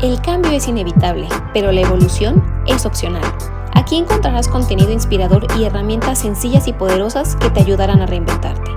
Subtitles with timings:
[0.00, 3.24] El cambio es inevitable, pero la evolución es opcional.
[3.74, 8.70] Aquí encontrarás contenido inspirador y herramientas sencillas y poderosas que te ayudarán a reinventarte.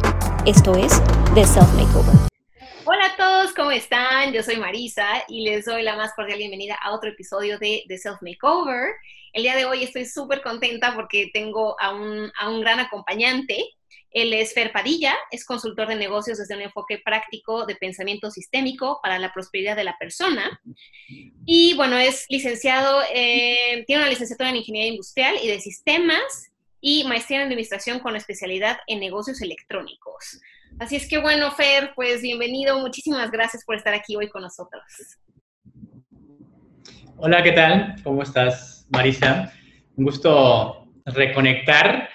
[0.47, 0.99] Esto es
[1.35, 2.15] The Self Makeover.
[2.85, 4.33] Hola a todos, ¿cómo están?
[4.33, 7.99] Yo soy Marisa y les doy la más cordial bienvenida a otro episodio de The
[7.99, 8.95] Self Makeover.
[9.31, 13.63] El día de hoy estoy súper contenta porque tengo a un, a un gran acompañante
[14.11, 18.99] él es Fer Padilla, es consultor de negocios desde un enfoque práctico de pensamiento sistémico
[19.01, 20.61] para la prosperidad de la persona.
[21.45, 27.39] Y bueno, es licenciado, tiene una licenciatura en Ingeniería Industrial y de Sistemas y maestría
[27.39, 30.41] en Administración con especialidad en negocios electrónicos.
[30.79, 32.79] Así es que bueno, Fer, pues bienvenido.
[32.79, 34.83] Muchísimas gracias por estar aquí hoy con nosotros.
[37.17, 37.95] Hola, ¿qué tal?
[38.03, 39.53] ¿Cómo estás, Marisa?
[39.95, 42.09] Un gusto reconectar.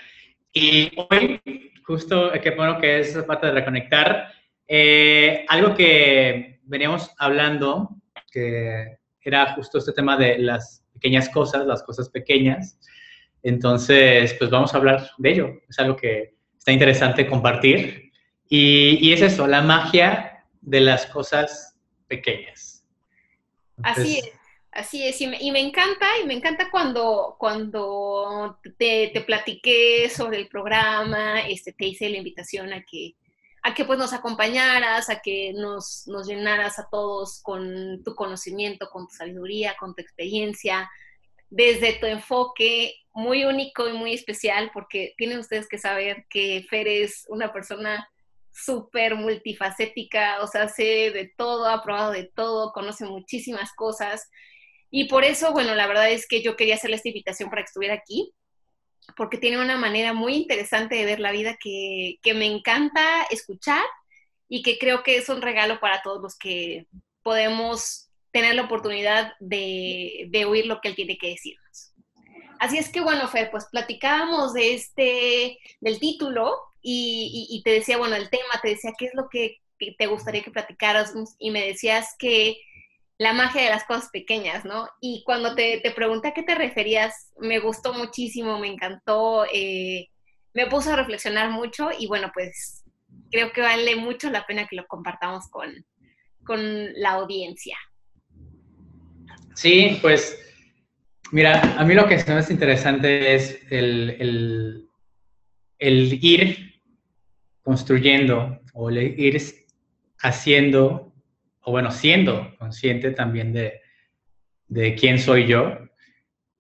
[0.53, 1.41] Y hoy
[1.87, 4.33] justo, qué bueno que es esa parte de reconectar.
[4.67, 7.91] Eh, algo que veníamos hablando,
[8.31, 12.79] que era justo este tema de las pequeñas cosas, las cosas pequeñas.
[13.43, 15.51] Entonces, pues vamos a hablar de ello.
[15.69, 18.11] Es algo que está interesante compartir.
[18.49, 21.77] Y, es eso, la magia de las cosas
[22.09, 22.85] pequeñas.
[23.83, 24.33] Así es.
[24.77, 30.49] Así es, y me, encanta, y me encanta cuando, cuando te, te, platiqué sobre el
[30.49, 33.15] programa, este, te hice la invitación a que,
[33.63, 38.91] a que pues nos acompañaras, a que nos, nos llenaras a todos con tu conocimiento,
[38.91, 40.91] con tu sabiduría, con tu experiencia,
[41.49, 46.87] desde tu enfoque muy único y muy especial, porque tienen ustedes que saber que Fer
[46.87, 48.07] es una persona
[48.53, 54.29] súper multifacética, o sea, sé de todo, ha probado de todo, conoce muchísimas cosas
[54.99, 57.67] y por eso, bueno, la verdad es que yo quería hacerle esta invitación para que
[57.67, 58.33] estuviera aquí,
[59.15, 63.85] porque tiene una manera muy interesante de ver la vida que, me encanta escuchar
[64.49, 66.87] y que creo que es un regalo para todos los que
[67.23, 71.93] podemos tener la oportunidad de, oír lo que él tiene que decirnos.
[72.59, 77.99] Así es que bueno, Fer, pues platicábamos de este, del título y, y, te decía,
[77.99, 81.51] bueno, el tema, te decía qué es lo que, que te gustaría que platicaras y
[81.51, 82.57] me decías que
[83.19, 84.89] la magia de las cosas pequeñas, ¿no?
[85.01, 90.09] Y cuando te, te pregunté a qué te referías, me gustó muchísimo, me encantó, eh,
[90.53, 92.85] me puso a reflexionar mucho y bueno, pues
[93.31, 95.71] creo que vale mucho la pena que lo compartamos con,
[96.45, 97.77] con la audiencia.
[99.55, 100.39] Sí, pues
[101.33, 104.89] mira, a mí lo que se me hace interesante es el,
[105.79, 106.81] el, ir
[107.63, 109.43] construyendo o ir
[110.21, 111.06] haciendo
[111.69, 113.81] o bueno, siendo consciente también de,
[114.69, 115.77] de quién soy yo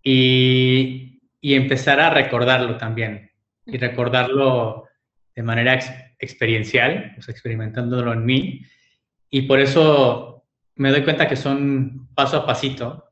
[0.02, 3.30] y, y, empezar a recordarlo también
[3.64, 4.88] y recordarlo
[5.36, 5.78] de manera
[6.18, 8.62] experiencial, o sea, experimentándolo en mí.
[9.30, 13.08] Y por eso me doy cuenta que son paso a pasito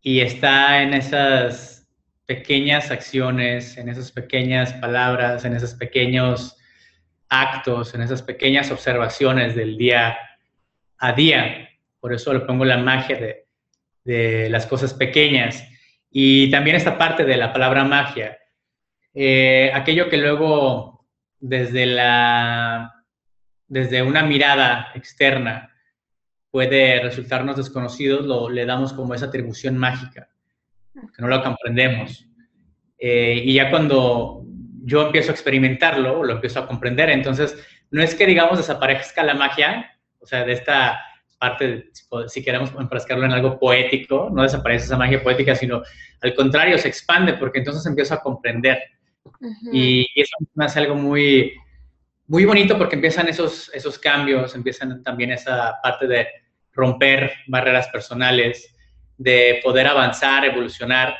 [0.00, 1.88] y está en esas
[2.24, 6.56] pequeñas acciones, en esas pequeñas palabras, en esos pequeños
[7.28, 10.16] actos, en esas pequeñas observaciones del día
[10.98, 11.68] a día.
[12.00, 13.46] Por eso le pongo la magia de,
[14.04, 15.66] de las cosas pequeñas.
[16.10, 18.38] Y también esta parte de la palabra magia.
[19.14, 21.06] Eh, aquello que luego
[21.38, 23.04] desde, la,
[23.68, 25.70] desde una mirada externa
[26.50, 30.28] puede resultarnos desconocidos, lo, le damos como esa atribución mágica,
[30.94, 32.28] que no lo comprendemos.
[32.98, 34.44] Eh, y ya cuando
[34.84, 37.58] yo empiezo a experimentarlo, lo empiezo a comprender, entonces
[37.90, 39.93] no es que digamos desaparezca la magia,
[40.24, 40.98] o sea, de esta
[41.38, 41.90] parte,
[42.28, 45.82] si queremos enfrascarlo en algo poético, no desaparece esa magia poética, sino
[46.22, 48.82] al contrario, se expande porque entonces empiezo a comprender.
[49.70, 51.52] y, eso me hace algo muy,
[52.28, 56.26] muy bonito porque empiezan esos, esos cambios, empiezan también esa parte de
[56.72, 58.74] romper barreras personales,
[59.18, 61.16] de poder avanzar, evolucionar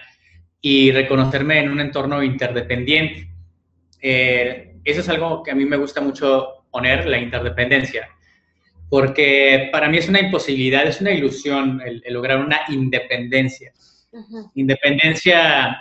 [0.62, 3.28] y reconocerme en un entorno interdependiente.
[4.00, 8.09] Eh, eso es algo que a mí me gusta mucho poner, la interdependencia
[8.89, 13.72] porque para mí es una imposibilidad, es una ilusión el, lograr una independencia.
[14.54, 15.77] Independencia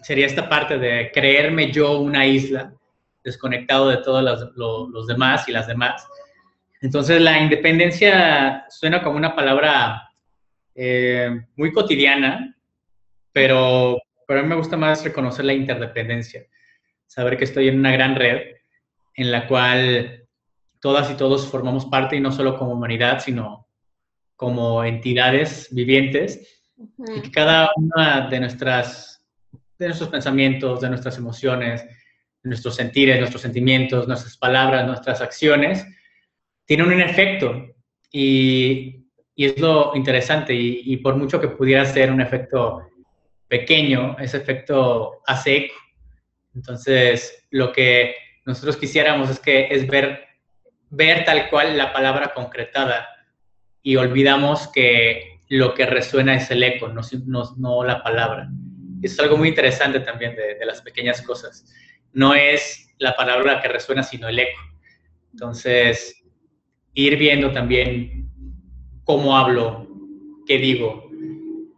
[0.00, 2.72] sería esta parte de creerme yo una isla,
[3.22, 6.06] desconectado de todos los, demás y las demás.
[6.80, 10.08] Entonces la independencia suena como una palabra
[10.74, 12.56] eh, muy cotidiana,
[13.32, 16.46] pero, pero a mí me gusta más reconocer la interdependencia,
[17.06, 18.56] saber que estoy en una gran red
[19.16, 20.25] en la cual
[20.86, 23.66] todas y todos formamos parte y no solo como humanidad, sino
[24.36, 26.62] como entidades vivientes.
[27.16, 29.20] Y que cada una de nuestras
[29.80, 35.84] de nuestros pensamientos, de nuestras emociones, de nuestros sentires, nuestros sentimientos, nuestras palabras, nuestras acciones,
[36.64, 37.66] tienen un efecto.
[38.12, 42.88] Y, y es lo interesante, y, por mucho que pudiera ser un efecto
[43.48, 45.74] pequeño, ese efecto hace eco.
[46.54, 50.25] Entonces, lo que nosotros quisiéramos es que es ver,
[50.90, 53.08] ver tal cual la palabra concretada
[53.82, 57.02] y olvidamos que lo que resuena es el eco, no,
[57.56, 58.48] no, la palabra.
[59.02, 61.72] es algo muy interesante también de, de las pequeñas cosas.
[62.12, 64.60] No es la palabra que resuena, sino el eco.
[65.32, 66.24] Entonces,
[66.94, 68.30] ir viendo también
[69.04, 69.86] cómo hablo,
[70.46, 71.10] qué digo,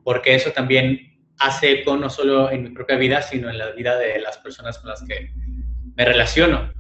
[0.05, 1.09] porque eso también
[1.39, 4.79] hace eco no solo en mi propia vida, sino en la vida de las personas
[4.79, 5.31] con las que
[5.97, 6.73] me relaciono.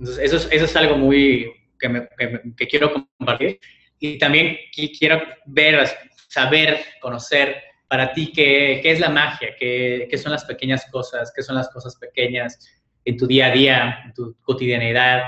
[0.00, 2.08] Entonces, eso es, algo muy que,
[2.56, 3.60] que, quiero compartir.
[3.98, 4.56] Y también
[4.98, 5.86] quiero ver,
[6.26, 11.30] saber, conocer para ti qué, qué es la magia, qué, qué, son las pequeñas cosas,
[11.36, 12.58] qué son las cosas pequeñas
[13.04, 15.24] en tu día a día, en tu cotidianidad,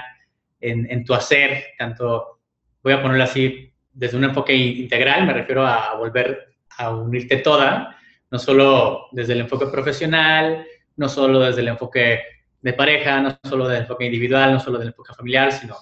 [0.58, 2.40] en, en tu hacer, tanto,
[2.82, 7.98] voy a ponerlo así, desde un enfoque integral, me refiero a volver a unirte toda,
[8.30, 10.66] no solo desde el enfoque profesional,
[10.96, 12.20] no solo desde el enfoque
[12.62, 15.76] de pareja, no solo desde el enfoque individual, no solo desde el enfoque familiar, sino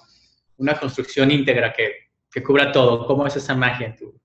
[0.57, 3.05] una construcción íntegra que, que cubra todo.
[3.05, 4.19] ¿Cómo es esa magia en tu,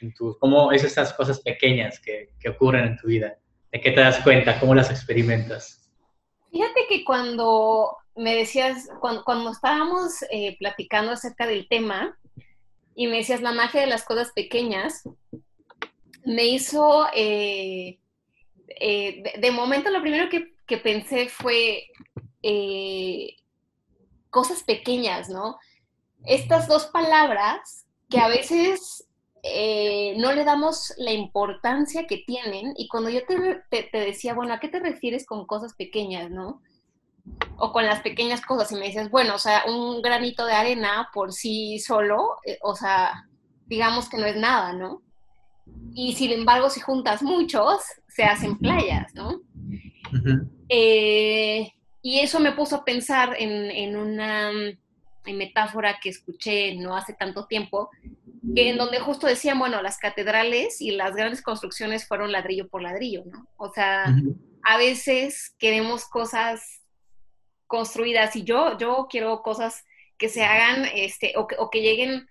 [0.00, 3.36] en tu cómo es esas cosas pequeñas que, que ocurren en tu vida?
[3.72, 4.60] ¿De qué te das cuenta?
[4.60, 5.90] ¿Cómo las experimentas?
[6.50, 12.16] Fíjate que cuando me decías, cuando, cuando estábamos eh, platicando acerca del tema
[12.94, 15.02] y me decías la magia de las cosas pequeñas,
[16.24, 17.98] me hizo, eh,
[18.80, 21.84] eh, de, momento lo primero que, pensé fue
[22.42, 23.36] eh,
[24.30, 25.58] cosas pequeñas, ¿no?
[26.24, 29.08] Estas dos palabras que a veces
[30.16, 34.58] no le damos la importancia que tienen y cuando yo te, te, decía, bueno, ¿a
[34.58, 36.62] qué te refieres con cosas pequeñas, no?
[37.58, 41.10] O con las pequeñas cosas y me dices, bueno, o sea, un granito de arena
[41.12, 43.28] por sí solo, o sea,
[43.66, 45.02] digamos que no es nada, ¿no?
[45.94, 49.40] y sin embargo, si juntas muchos, se hacen playas, ¿no?
[50.68, 51.72] Eh,
[52.02, 54.50] y eso me puso a pensar en, una
[55.26, 57.90] metáfora que escuché no hace tanto tiempo,
[58.54, 63.24] en donde justo decían, bueno, las catedrales y las grandes construcciones fueron ladrillo por ladrillo,
[63.24, 63.48] ¿no?
[63.56, 64.14] O sea,
[64.62, 66.82] a veces queremos cosas
[67.66, 69.84] construidas y yo, yo quiero cosas
[70.18, 72.28] que se hagan, este, o que, o que lleguen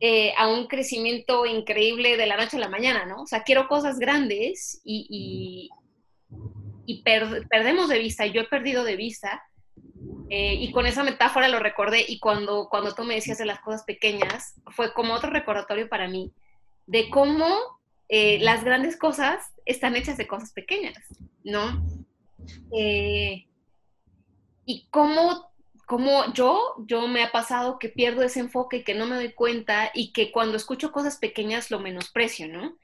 [0.00, 3.22] eh, a un crecimiento increíble de la noche a la mañana, ¿no?
[3.22, 5.70] O sea, quiero cosas grandes y, y,
[7.02, 9.42] perdemos de vista, yo he perdido de vista,
[10.30, 13.60] eh, y con esa metáfora lo recordé, y cuando, cuando tú me decías de las
[13.60, 16.32] cosas pequeñas, fue como otro recordatorio para mí
[16.86, 17.46] de cómo
[18.08, 20.96] eh, las grandes cosas están hechas de cosas pequeñas,
[21.44, 21.84] ¿no?
[24.64, 25.48] y cómo
[25.88, 29.32] como yo, yo me ha pasado que pierdo ese enfoque y que no me doy
[29.32, 32.76] cuenta y que cuando escucho cosas pequeñas lo menosprecio, ¿no?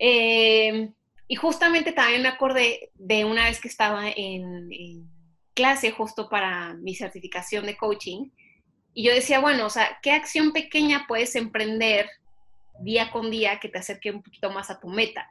[0.00, 0.90] Eh,
[1.28, 5.10] y justamente también me acordé de una vez que estaba en,
[5.54, 8.30] clase justo para mi certificación de coaching
[8.92, 12.08] y yo decía, bueno, o sea, ¿qué acción pequeña puedes emprender
[12.80, 15.30] día con día que te acerque un poquito más a tu meta?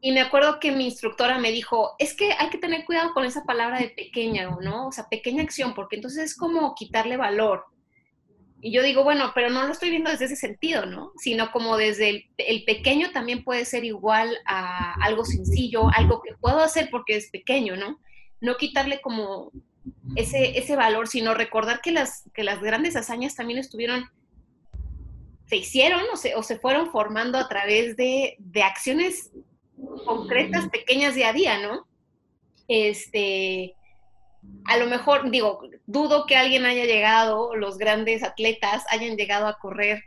[0.00, 3.24] Y me acuerdo que mi instructora me dijo, es que hay que tener cuidado con
[3.24, 4.88] esa palabra de pequeña, ¿no?
[4.88, 7.66] O sea, pequeña acción, porque entonces es como quitarle valor.
[8.64, 11.12] Y yo digo, bueno, pero no lo estoy viendo desde ese sentido, ¿no?
[11.16, 16.60] Sino como desde el, pequeño también puede ser igual a algo sencillo, algo que puedo
[16.60, 17.98] hacer porque es pequeño, ¿no?
[18.40, 19.50] No quitarle como
[20.14, 24.08] ese, ese valor, sino recordar que las, que las grandes hazañas también estuvieron,
[25.46, 29.32] se hicieron o se, o se fueron formando a través de, de acciones
[30.06, 31.88] concretas, pequeñas día a día, ¿no?
[32.68, 33.74] Este,
[34.66, 35.60] a lo mejor, digo,
[35.92, 40.04] dudo que alguien haya llegado, los grandes atletas hayan llegado a correr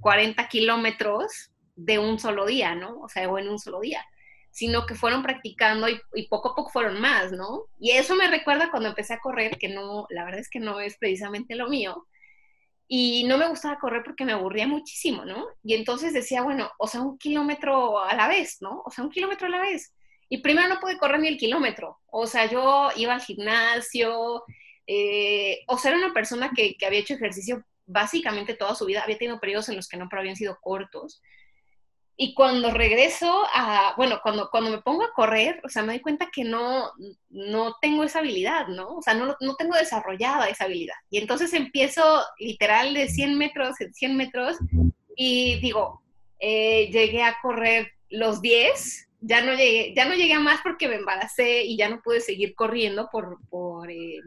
[0.00, 2.98] 40 kilómetros de un solo día, ¿no?
[3.00, 4.04] O sea, o en un solo día,
[4.50, 7.66] sino que fueron practicando y, y, poco a poco fueron más, ¿no?
[7.78, 10.80] Y eso me recuerda cuando empecé a correr, que no, la verdad es que no
[10.80, 12.06] es precisamente lo mío,
[12.92, 15.46] y no me gustaba correr porque me aburría muchísimo, ¿no?
[15.62, 18.82] Y entonces decía, bueno, o sea, un kilómetro a la vez, ¿no?
[18.84, 19.94] O sea, un kilómetro a la vez.
[20.28, 22.00] Y primero no pude correr ni el kilómetro.
[22.06, 24.42] O sea, yo iba al gimnasio,
[24.86, 29.02] eh, o sea, era una persona que, que había hecho ejercicio básicamente toda su vida,
[29.02, 31.20] había tenido periodos en los que no, pero habían sido cortos.
[32.22, 36.00] Y cuando regreso a, bueno, cuando, cuando me pongo a correr, o sea, me doy
[36.00, 36.90] cuenta que no,
[37.30, 38.96] no tengo esa habilidad, ¿no?
[38.96, 40.96] O sea, no, no tengo desarrollada esa habilidad.
[41.08, 44.58] Y entonces empiezo literal de 100 metros en 100 metros
[45.16, 46.02] y digo,
[46.38, 50.88] eh, llegué a correr los 10, ya no llegué, ya no llegué a más porque
[50.88, 54.20] me embaracé y ya no pude seguir corriendo por, por eh,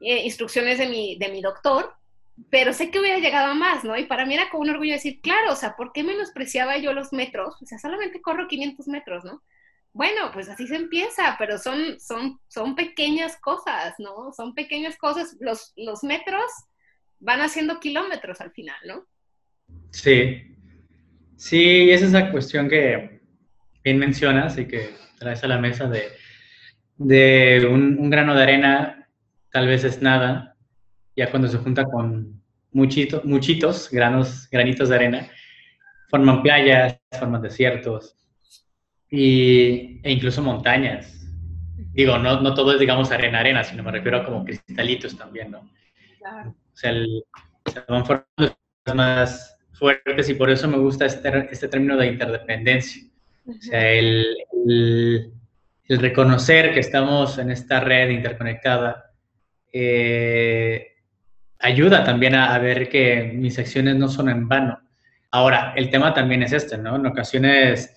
[0.00, 1.94] eh, instrucciones de mi, de mi doctor
[2.50, 3.96] pero sé que hubiera llegado a más, ¿no?
[3.96, 6.92] Y para mí era como un orgullo decir, claro, o sea, ¿por qué menospreciaba yo
[6.92, 7.60] los metros?
[7.62, 9.42] O sea, solamente corro 500 metros, ¿no?
[9.94, 14.32] Bueno, pues así se empieza, pero son, son, son pequeñas cosas, ¿no?
[14.34, 15.34] Son pequeñas cosas.
[15.40, 16.44] Los, los metros
[17.18, 19.06] van haciendo kilómetros al final, ¿no?
[19.90, 20.54] Sí,
[21.36, 23.22] sí, esa es la cuestión que
[23.82, 26.10] bien mencionas y que traes a la mesa de,
[26.98, 29.05] de un, grano de arena,
[29.56, 30.54] tal vez es nada,
[31.16, 35.30] ya cuando se junta con muchito, muchitos, granos, granitos de arena,
[36.10, 38.14] forman playas, forman desiertos
[39.10, 41.26] y, e incluso montañas.
[41.94, 45.52] Digo, no, no todo es, digamos, arena, arena, sino me refiero a como cristalitos también,
[45.52, 45.70] ¿no?
[46.18, 46.50] Claro.
[46.50, 48.58] O sea, se van formando
[48.94, 53.02] más fuertes y por eso me gusta este, este término de interdependencia.
[53.46, 54.26] O sea, el,
[54.68, 59.05] el, reconocer que estamos en esta red interconectada
[59.72, 60.92] eh,
[61.58, 64.80] ayuda también a, ver que mis acciones no son en vano.
[65.30, 66.96] Ahora, el tema también es este, ¿no?
[66.96, 67.94] En ocasiones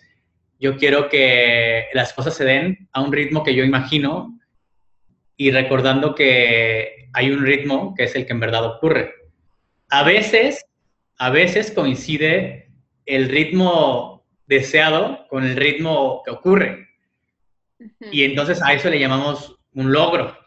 [0.60, 4.38] yo quiero que las cosas se den a un ritmo que yo imagino
[5.38, 9.14] y recordando que hay un ritmo que es el que en verdad ocurre.
[9.90, 10.66] A veces,
[11.18, 12.70] a veces coincide
[13.06, 16.90] el ritmo deseado con el ritmo que ocurre.
[18.12, 20.38] Y entonces a eso le llamamos un logro.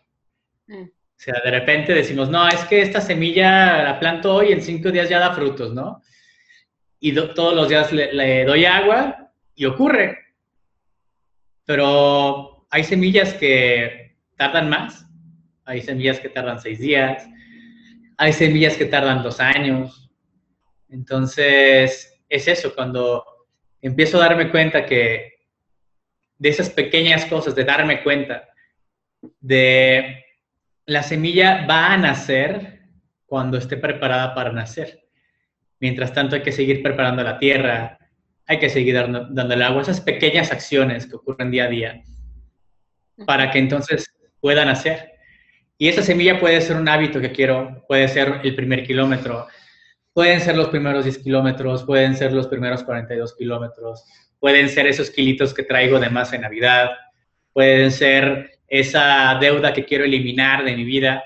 [0.67, 0.85] Mm.
[1.23, 4.91] O sea, de repente decimos, no, es que esta semilla la planto hoy en cinco
[4.91, 6.03] días ya da frutos, ¿no?
[6.99, 10.19] Y todos los días le, doy agua y ocurre.
[11.65, 15.07] Pero hay semillas que tardan más,
[15.65, 17.25] hay semillas que tardan seis días,
[18.17, 20.11] hay semillas que tardan dos años.
[20.89, 23.25] Entonces, es eso, cuando
[23.81, 25.35] empiezo a darme cuenta que
[26.37, 28.49] de esas pequeñas cosas, de darme cuenta
[29.39, 30.23] de
[30.87, 32.81] la semilla va a nacer
[33.27, 35.05] cuando esté preparada para nacer.
[35.81, 37.99] Mientras tanto, hay que seguir preparando la tierra,
[38.47, 42.03] hay que seguir dando, dándole agua, esas pequeñas acciones que ocurren día a día,
[43.27, 45.13] para que entonces pueda nacer.
[45.79, 49.49] Y esa semilla puede ser un hábito que quiero, puede ser el primer kilómetro,
[50.13, 54.05] pueden ser los primeros 10 kilómetros, pueden ser los primeros 42 kilómetros,
[54.39, 56.91] pueden ser esos kilitos que traigo de más en Navidad,
[57.53, 61.23] pueden ser esa deuda que quiero eliminar de mi vida,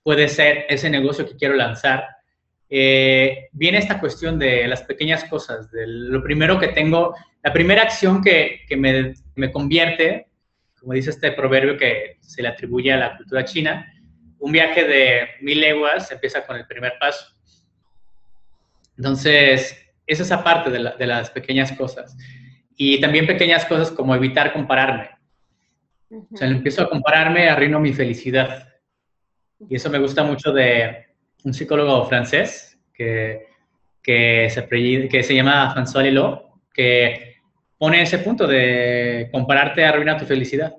[0.00, 2.06] puede ser ese negocio que quiero lanzar.
[2.70, 7.82] Eh, viene esta cuestión de las pequeñas cosas, de lo primero que tengo, la primera
[7.82, 10.28] acción que, que me, me, convierte,
[10.78, 13.92] como dice este proverbio que se le atribuye a la cultura china,
[14.38, 17.26] un viaje de mil leguas empieza con el primer paso.
[18.96, 19.76] Entonces,
[20.06, 22.16] es esa parte de, de las pequeñas cosas.
[22.76, 25.10] Y también pequeñas cosas como evitar compararme
[26.12, 28.68] o sea, empiezo a compararme, arruino mi felicidad.
[29.68, 31.06] Y eso me gusta mucho de
[31.44, 33.46] un psicólogo francés que,
[34.02, 34.68] que, se,
[35.08, 37.36] que se llama François Lelot, que
[37.78, 40.74] pone ese punto de compararte arruina tu felicidad.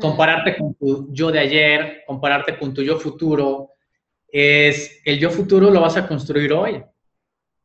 [0.00, 3.70] Compararte con tu yo de ayer, compararte con tu yo futuro,
[4.28, 6.82] es el yo futuro lo vas a construir hoy.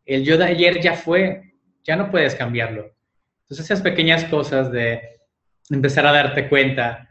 [0.05, 2.91] El yo de ayer ya fue, ya no puedes cambiarlo.
[3.41, 5.18] Entonces esas pequeñas cosas de
[5.69, 7.09] empezar a darte cuenta,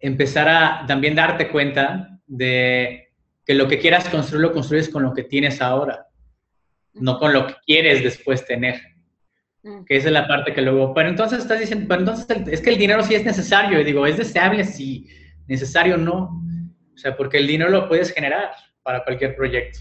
[0.00, 3.08] empezar a también darte cuenta de
[3.44, 6.06] que lo que quieras construir lo construyes con lo que tienes ahora,
[6.94, 8.80] no con lo que quieres después tener.
[9.62, 9.84] Mm.
[9.84, 12.70] Que esa es la parte que luego, pero entonces estás diciendo, pero entonces es que
[12.70, 13.80] el dinero sí es necesario.
[13.80, 15.08] Y digo, es deseable si
[15.46, 16.42] necesario no.
[16.94, 18.50] O sea, porque el dinero lo puedes generar
[18.82, 19.80] para cualquier proyecto.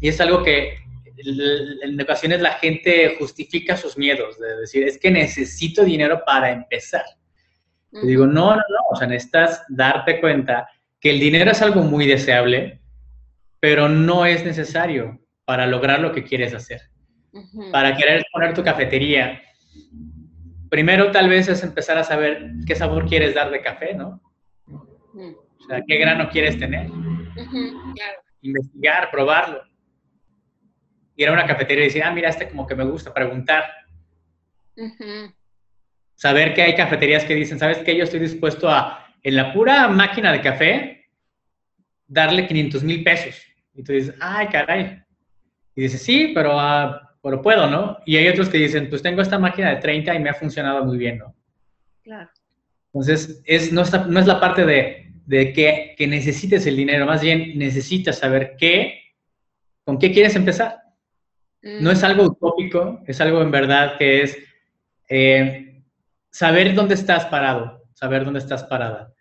[0.00, 0.78] Y es algo que
[1.16, 7.04] en ocasiones la gente justifica sus miedos, de decir, es que necesito dinero para empezar.
[8.00, 10.68] Te digo, no, no, no, o sea, necesitas darte cuenta
[11.00, 12.80] que el dinero es algo muy deseable,
[13.60, 16.82] pero no es necesario para lograr lo que quieres hacer.
[17.70, 19.40] Para querer poner tu cafetería,
[20.68, 24.20] primero tal vez es empezar a saber qué sabor quieres dar de café, ¿no?
[25.14, 26.90] O sea, qué grano quieres tener.
[28.42, 29.62] Investigar, probarlo.
[31.16, 33.64] Ir a una cafetería y decir, ah, mira, este como que me gusta, preguntar
[36.14, 37.96] saber que hay cafeterías que dicen, ¿sabes qué?
[37.96, 41.06] Yo estoy dispuesto a, en la pura máquina de café,
[42.06, 43.40] darle 500 mil pesos.
[43.74, 45.02] Y tú dices, ay, caray.
[45.74, 47.98] Y dices, sí, pero, uh, pero puedo, ¿no?
[48.06, 50.84] Y hay otros que dicen, pues tengo esta máquina de 30 y me ha funcionado
[50.84, 51.34] muy bien, ¿no?
[52.02, 52.30] Claro.
[52.92, 57.22] Entonces, es, no, no es la parte de, de que, que, necesites el dinero, más
[57.22, 59.00] bien necesitas saber qué,
[59.84, 60.80] con qué quieres empezar.
[61.62, 62.04] No es mm.
[62.04, 64.38] algo utópico, es algo en verdad que es
[65.08, 65.73] eh,
[66.34, 69.14] saber dónde estás parado, saber dónde estás parada.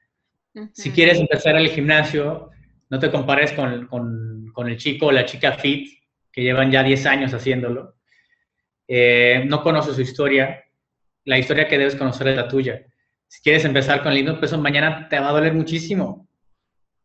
[0.72, 2.50] Si quieres empezar el gimnasio,
[2.90, 6.00] No te compares con, con, con el chico o la chica fit
[6.32, 7.96] que llevan ya 10 años haciéndolo.
[8.88, 10.64] Eh, no conoces su historia.
[11.26, 12.86] La historia que debes conocer es la tuya.
[13.28, 16.28] Si quieres empezar con el lindo peso, mañana te va a doler muchísimo.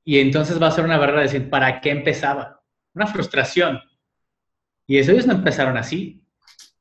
[0.04, 2.62] Y entonces va a ser una barrera de decir, ¿para qué empezaba?
[2.94, 3.80] Una frustración.
[4.86, 6.22] Y eso ellos no empezaron así.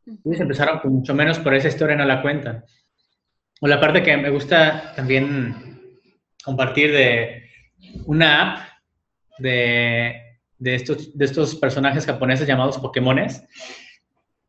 [0.06, 2.66] Ellos empezaron con mucho menos, por esa historia no la cuentan.
[3.60, 5.56] O la parte que me gusta también
[6.44, 7.50] compartir de
[8.06, 8.68] una app
[9.40, 10.22] de,
[10.58, 13.44] de, estos, de estos personajes japoneses llamados Pokémones,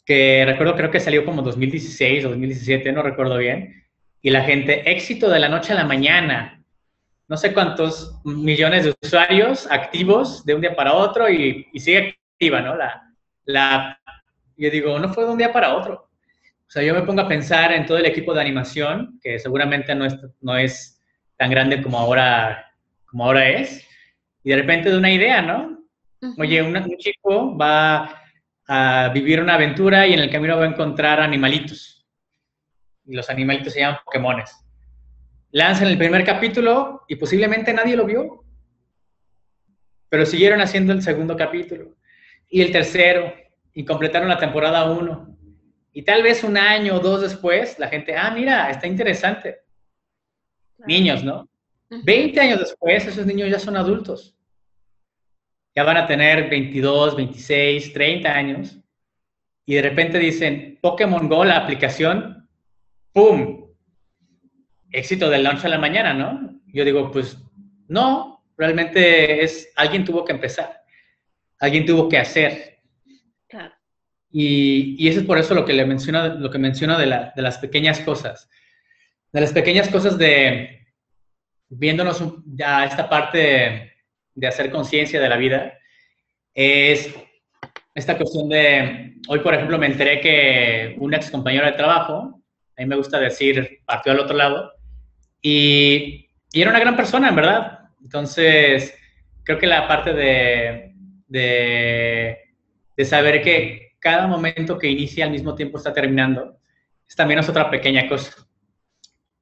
[0.05, 3.85] que recuerdo creo que salió como 2016 o 2017, no recuerdo bien,
[4.23, 6.65] y la gente, éxito de la noche a la mañana,
[7.29, 12.63] no sé cuántos millones de usuarios activos de un día para otro y, sigue activa,
[12.63, 12.75] ¿no?
[12.75, 13.03] La,
[13.45, 14.01] la,
[14.57, 16.08] yo digo, no fue de un día para otro.
[16.69, 19.95] O sea, yo me pongo a pensar en todo el equipo de animación, que seguramente
[19.95, 21.03] no es, no es
[21.39, 22.73] tan grande como ahora,
[23.07, 23.89] como ahora es,
[24.45, 25.79] y de repente de una idea, ¿no?
[26.37, 28.23] Oye, un chico va
[28.67, 32.07] a vivir una aventura y en el camino va a encontrar animalitos.
[33.07, 34.55] Y los animalitos se llaman Pokémones.
[35.53, 38.45] Lanzan el primer capítulo y posiblemente nadie lo vio.
[40.11, 41.97] Pero siguieron haciendo el segundo capítulo
[42.51, 43.33] y el tercero
[43.73, 45.38] y completaron la temporada 1.
[45.99, 49.63] Y tal vez un año o dos después, la gente, ah, mira, está interesante.
[50.87, 51.49] Niños, ¿no?
[51.91, 54.39] 20 años después, esos niños ya son adultos.
[55.75, 58.79] Ya van a tener 22, 26, 30 años.
[59.67, 62.49] Y de repente dicen, Pokémon Go, la aplicación,
[63.13, 63.67] ¡pum!
[64.93, 66.61] Éxito del launch a la mañana, ¿no?
[66.69, 67.39] Yo digo, pues
[67.89, 70.79] no, realmente es, alguien tuvo que empezar
[71.59, 72.78] alguien tuvo que hacer.
[74.31, 77.33] Y, y, eso es por eso lo que le menciona, lo que menciona de, la,
[77.35, 78.49] de, las pequeñas cosas.
[79.33, 80.87] De las pequeñas cosas de
[81.71, 83.93] viéndonos ya esta parte de,
[84.35, 85.79] de hacer conciencia de la vida,
[86.55, 87.15] es
[87.95, 92.43] esta cuestión de, hoy por ejemplo me enteré que un ex compañero de trabajo,
[92.77, 94.73] a mí me gusta decir, partió al otro lado,
[95.43, 97.79] y, y era una gran persona, en verdad.
[98.03, 98.95] Entonces,
[99.45, 100.95] creo que la parte de,
[101.27, 106.59] de, saber que cada momento que inicia al mismo tiempo está terminando,
[107.09, 108.33] es también es otra pequeña cosa.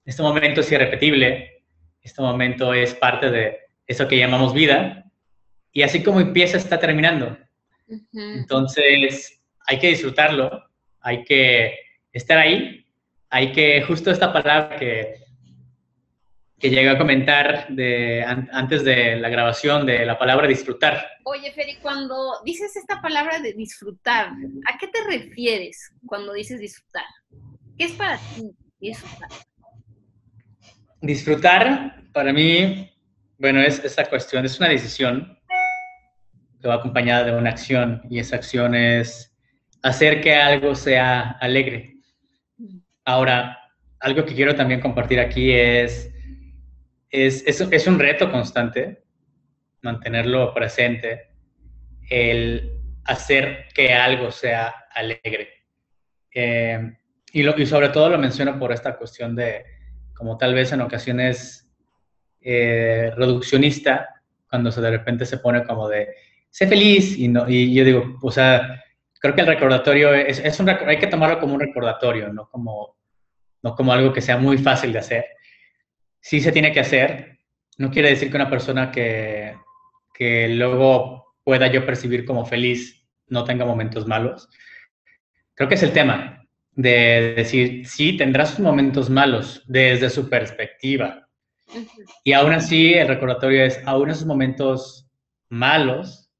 [0.04, 1.64] Este momento es irrepetible,
[2.00, 5.04] este momento es parte de eso que llamamos vida,
[5.72, 7.36] y así como empieza, está terminando.
[8.12, 10.64] Entonces, hay que disfrutarlo,
[11.00, 11.78] hay que
[12.12, 12.86] estar ahí,
[13.28, 15.25] hay que, justo esta palabra que,
[16.58, 21.06] que llegué a comentar de, antes de la grabación de la palabra disfrutar.
[21.24, 24.30] Oye, Feri, cuando dices esta palabra de disfrutar,
[24.66, 27.04] ¿a qué te refieres cuando dices disfrutar?
[27.76, 29.28] ¿Qué es para ti disfrutar?
[31.02, 32.90] Disfrutar, para mí,
[33.38, 35.38] bueno, es esa cuestión, es una decisión
[36.60, 39.36] que va acompañada de una acción y esa acción es
[39.82, 41.96] hacer que algo sea alegre.
[42.56, 42.78] Mm.
[43.04, 43.58] Ahora,
[44.00, 46.10] algo que quiero también compartir aquí es
[47.10, 49.02] es, es, un reto constante
[49.82, 51.30] mantenerlo presente,
[52.08, 55.48] el hacer que algo sea alegre.
[56.34, 56.96] Eh,
[57.32, 59.64] y, lo, y, sobre todo lo menciono por esta cuestión de,
[60.14, 61.70] como tal vez en ocasiones
[62.40, 66.08] eh, reduccionista, cuando se de repente se pone como de,
[66.50, 68.82] sé feliz, y, no, y yo digo, o sea,
[69.20, 72.96] creo que el recordatorio es, es un, hay que tomarlo como un recordatorio, no como,
[73.62, 75.26] no como algo que sea muy fácil de hacer
[76.26, 77.38] sí se tiene que hacer.
[77.78, 79.54] No quiere decir que una persona que,
[80.12, 84.48] que luego pueda yo percibir como feliz no tenga momentos malos.
[85.54, 91.28] Creo que es el tema de decir, sí, tendrá sus momentos malos desde su perspectiva.
[92.24, 95.08] Y aún así, el recordatorio es, aún esos momentos
[95.48, 96.32] malos,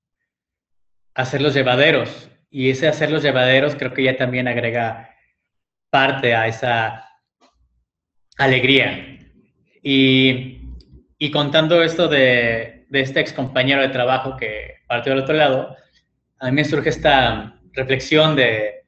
[1.15, 2.29] hacerlos llevaderos.
[2.51, 5.15] Y ese hacerlos llevaderos creo que ya también agrega
[5.91, 7.09] parte a esa
[8.37, 9.13] alegría.
[9.89, 15.77] Y, contando esto de, este ex compañero de trabajo que partió del otro lado,
[16.41, 18.83] a mí me surge esta reflexión de,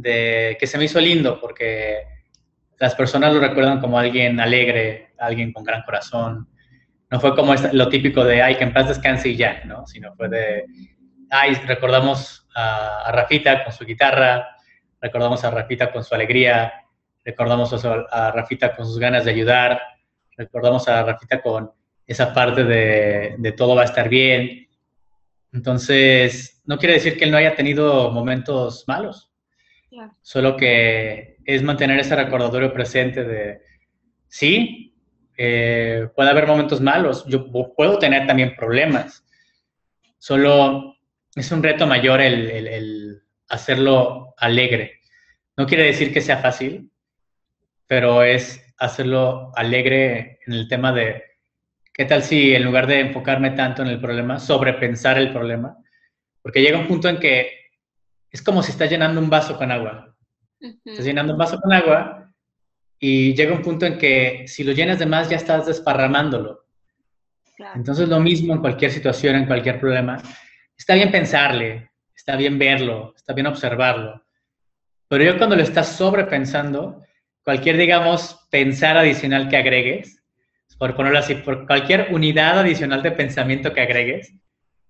[0.00, 2.04] que se me hizo lindo porque
[2.78, 6.48] las personas lo recuerdan como alguien alegre, alguien con gran corazón.
[7.10, 9.84] No fue como lo típico de, ay, que en paz descanse y ya, ¿no?
[9.88, 10.64] Sino fue de,
[11.28, 14.56] ay, recordamos a, a Rafita con su guitarra,
[15.00, 16.72] recordamos a Rafita con su alegría,
[17.24, 19.80] recordamos a, a Rafita con sus ganas de ayudar,
[20.40, 21.70] recordamos a Rafita con
[22.06, 24.68] esa parte de, de, todo va a estar bien.
[25.52, 29.30] Entonces, no quiere decir que él no haya tenido momentos malos,
[30.22, 33.60] solo que es mantener ese recordatorio presente de,
[34.28, 34.94] sí,
[35.36, 39.24] eh, puede haber momentos malos, yo puedo tener también problemas.
[40.18, 40.96] Solo
[41.34, 45.00] es un reto mayor el, hacerlo alegre.
[45.56, 46.90] No quiere decir que sea fácil,
[47.86, 51.22] pero es hacerlo alegre en el tema de
[51.92, 55.76] qué tal si en lugar de enfocarme tanto en el problema, sobrepensar el problema,
[56.42, 57.52] porque llega un punto en que
[58.30, 60.16] es como si estás llenando un vaso con agua.
[60.84, 62.32] Estás llenando un vaso con agua
[62.98, 66.66] y llega un punto en que si lo llenas de más ya estás desparramándolo.
[67.74, 70.16] Entonces lo mismo en cualquier situación, en cualquier problema.
[70.76, 74.24] Está bien pensarle, está bien verlo, está bien observarlo.
[75.08, 77.02] Pero yo cuando lo estás sobrepensando,
[77.44, 80.22] cualquier, digamos, pensar adicional que agregues,
[80.78, 84.32] por ponerlo así, por cualquier unidad adicional de pensamiento que agregues,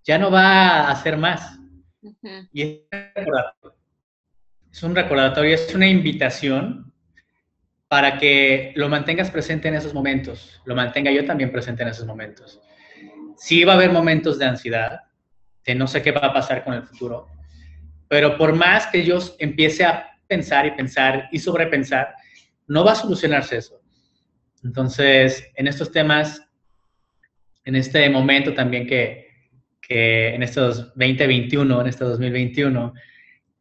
[0.05, 1.59] ya no va a hacer más.
[2.53, 2.87] Y
[4.71, 6.93] es un recordatorio, es una invitación
[7.89, 12.07] para que lo mantengas presente en esos momentos, lo mantenga yo también presente en esos
[12.07, 12.61] momentos.
[13.37, 15.01] Sí va a haber momentos de ansiedad,
[15.65, 17.27] de no sé qué va a pasar con el futuro,
[18.07, 22.15] pero por más que yo empiece a pensar y pensar y sobrepensar,
[22.71, 23.81] no va a solucionarse eso.
[24.63, 26.41] Entonces, en estos temas,
[27.65, 29.27] en este momento también que,
[29.83, 32.95] que en estos 2021, en este 2021,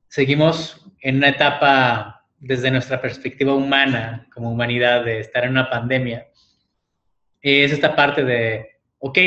[0.07, 6.27] seguimos en una etapa desde nuestra perspectiva humana, como humanidad, de estar en una pandemia,
[7.41, 8.67] es esta parte de,
[8.99, 9.17] ok,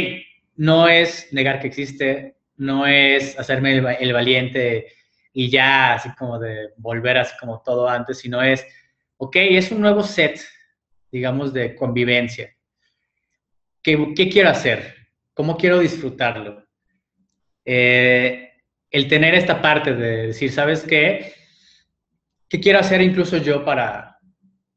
[0.54, 4.92] no es negar que existe, no es hacerme el, valiente
[5.32, 8.64] y ya así como de volver así como todo antes, sino es,
[9.24, 10.40] ok, es un nuevo set,
[11.12, 12.52] digamos, de convivencia.
[13.80, 13.96] ¿Qué,
[14.32, 14.96] quiero hacer?
[15.32, 16.66] ¿Cómo quiero disfrutarlo?
[17.64, 18.50] Eh,
[18.90, 21.34] el tener esta parte de decir, ¿sabes qué?
[22.48, 24.18] ¿Qué quiero hacer incluso yo para,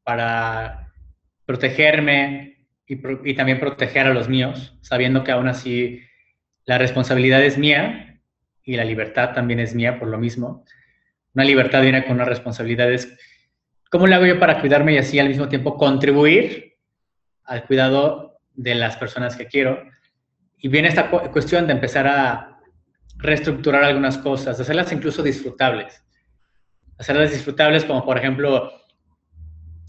[0.04, 0.94] para
[1.48, 3.00] protegerme y,
[3.32, 6.04] y también proteger a los míos, sabiendo que aún así
[6.66, 8.22] la responsabilidad es mía
[8.64, 10.64] y la libertad también es mía por lo mismo.
[11.34, 13.12] Una libertad viene con unas responsabilidades.
[13.90, 16.76] ¿Cómo le hago yo para cuidarme y así al mismo tiempo contribuir
[17.44, 19.84] al cuidado de las personas que quiero?
[20.58, 22.60] Y viene esta cuestión de empezar a
[23.18, 26.06] reestructurar algunas cosas, hacerlas incluso disfrutables
[26.98, 28.72] hacerlas disfrutables, como por ejemplo,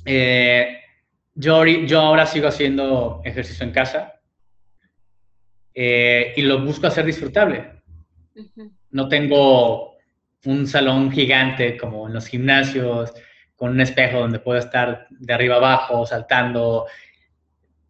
[0.04, 0.80] eh,
[1.34, 4.20] yo, yo ahora sigo haciendo ejercicio en casa
[5.74, 7.82] eh, y lo busco hacer disfrutable.
[8.90, 9.96] No tengo
[10.44, 13.12] un salón gigante como en los gimnasios,
[13.56, 16.86] con un espejo donde puedo estar de arriba abajo, saltando,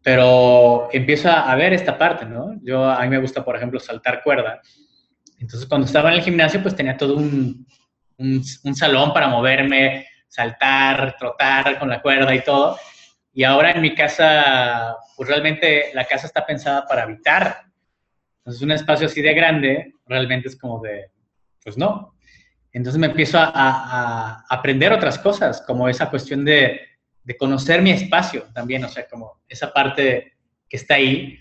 [0.02, 2.54] pero empiezo a, ver esta parte, ¿no?
[2.62, 4.62] Yo, a mí me gusta, por ejemplo, saltar cuerda.
[5.38, 7.66] Entonces, cuando estaba en el gimnasio, pues tenía todo un,
[8.18, 12.78] un, salón para moverme, saltar, trotar con la cuerda y todo.
[13.32, 17.64] Y ahora en mi casa, pues realmente la casa está pensada para habitar.
[18.38, 21.10] Entonces un espacio así de grande realmente es como de,
[21.62, 22.15] pues no.
[22.76, 26.80] Entonces me empiezo a, aprender otras cosas, como esa cuestión de,
[27.38, 30.34] conocer mi espacio también, o sea, como esa parte
[30.68, 31.38] que está ahí.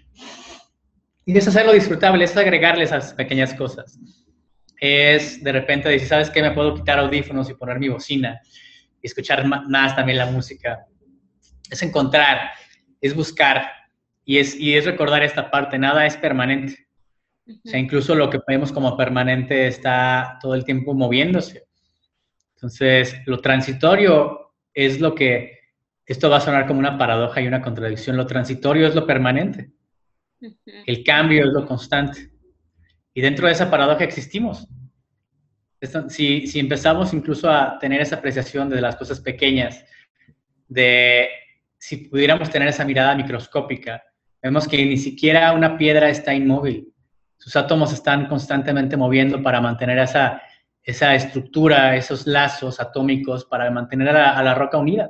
[1.26, 4.00] Y es hacerlo disfrutable, es agregarle esas pequeñas cosas
[4.80, 6.42] es de repente decir, ¿sabes qué?
[6.42, 8.42] Me puedo quitar audífonos y poner mi bocina
[9.02, 10.86] y escuchar más también la música.
[11.70, 12.52] Es encontrar,
[13.02, 13.72] es buscar
[14.26, 16.85] y es recordar esta parte, nada es permanente.
[17.48, 21.68] O sea, incluso lo que vemos como permanente está todo el tiempo moviéndose.
[22.56, 25.60] Entonces, lo transitorio es lo que,
[26.06, 29.72] esto va a sonar como una paradoja y una contradicción, lo transitorio es lo permanente.
[30.86, 32.32] El cambio es lo constante.
[33.14, 34.68] Y dentro de esa paradoja existimos.
[36.10, 39.86] Si, si empezamos incluso a tener esa apreciación de las cosas pequeñas,
[40.68, 41.30] de
[41.78, 44.02] si pudiéramos tener esa mirada microscópica,
[44.42, 46.95] vemos que ni siquiera una piedra está inmóvil.
[47.38, 50.42] Sus átomos están constantemente moviendo para mantener esa,
[50.84, 55.10] esa estructura, esos lazos atómicos, para mantener a la, roca unida.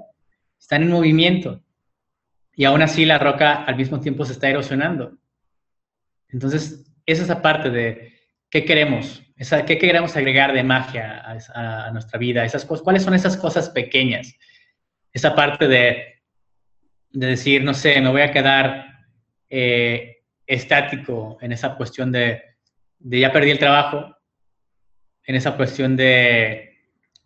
[0.60, 1.62] Están en movimiento.
[2.56, 5.18] Y aún así la roca al mismo tiempo se está erosionando.
[6.30, 8.14] Entonces, es esa parte de
[8.50, 11.22] qué queremos, esa, qué queremos agregar de magia
[11.54, 14.34] a, nuestra vida, esas cuáles son esas cosas pequeñas,
[15.12, 16.16] esa parte de,
[17.12, 18.86] de decir, no sé, me voy a quedar
[19.50, 20.15] eh,
[20.48, 22.42] estático en esa cuestión de,
[23.00, 24.16] ya perdí el trabajo,
[25.26, 26.78] en esa cuestión de,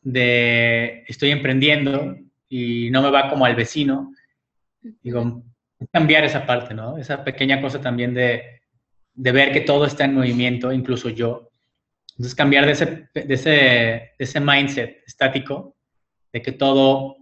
[0.02, 2.16] de estoy emprendiendo
[2.48, 4.14] y no me va como al vecino.
[4.82, 5.44] Digo,
[5.92, 6.98] cambiar esa parte, ¿no?
[6.98, 8.62] Esa pequeña cosa también de,
[9.14, 11.50] de ver que todo está en movimiento, incluso yo.
[12.12, 15.76] Entonces cambiar ese, de ese, de ese mindset estático,
[16.34, 17.18] de que todo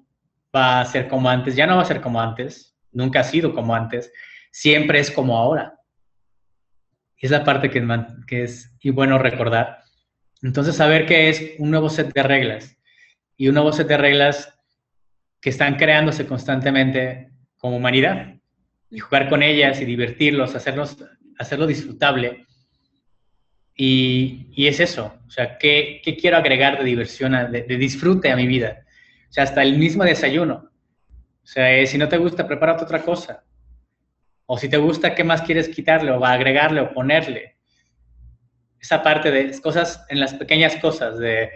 [0.56, 3.54] va a ser como antes, ya no va a ser como antes, nunca ha sido
[3.54, 4.12] como antes,
[4.52, 5.77] siempre es como ahora.
[7.18, 9.84] Es la parte que, es y bueno recordar.
[10.44, 12.78] Entonces, saber que es un nuevo set de reglas
[13.36, 14.54] y un nuevo set de reglas
[15.42, 18.36] que están creándose constantemente como humanidad
[18.92, 20.98] y jugar con ellas y divertirlos, hacerlos,
[21.40, 22.46] hacerlo disfrutable.
[23.76, 28.32] Y, y es eso, o sea, ¿qué, ¿qué, quiero agregar de diversión, de, de, disfrute
[28.32, 28.84] a mi vida?
[29.30, 30.72] O sea, hasta el mismo desayuno.
[31.44, 33.44] O sea, si no te gusta, prepárate otra cosa.
[34.48, 37.58] O si te gusta, ¿qué más quieres quitarle o agregarle o ponerle?
[38.80, 41.52] Esa parte de cosas, en las pequeñas cosas, de,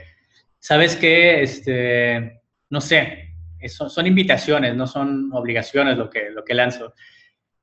[0.59, 1.41] ¿sabes qué?
[1.41, 3.33] Este, no sé,
[3.67, 6.93] son, son invitaciones, no son obligaciones lo que, lo que lanzo.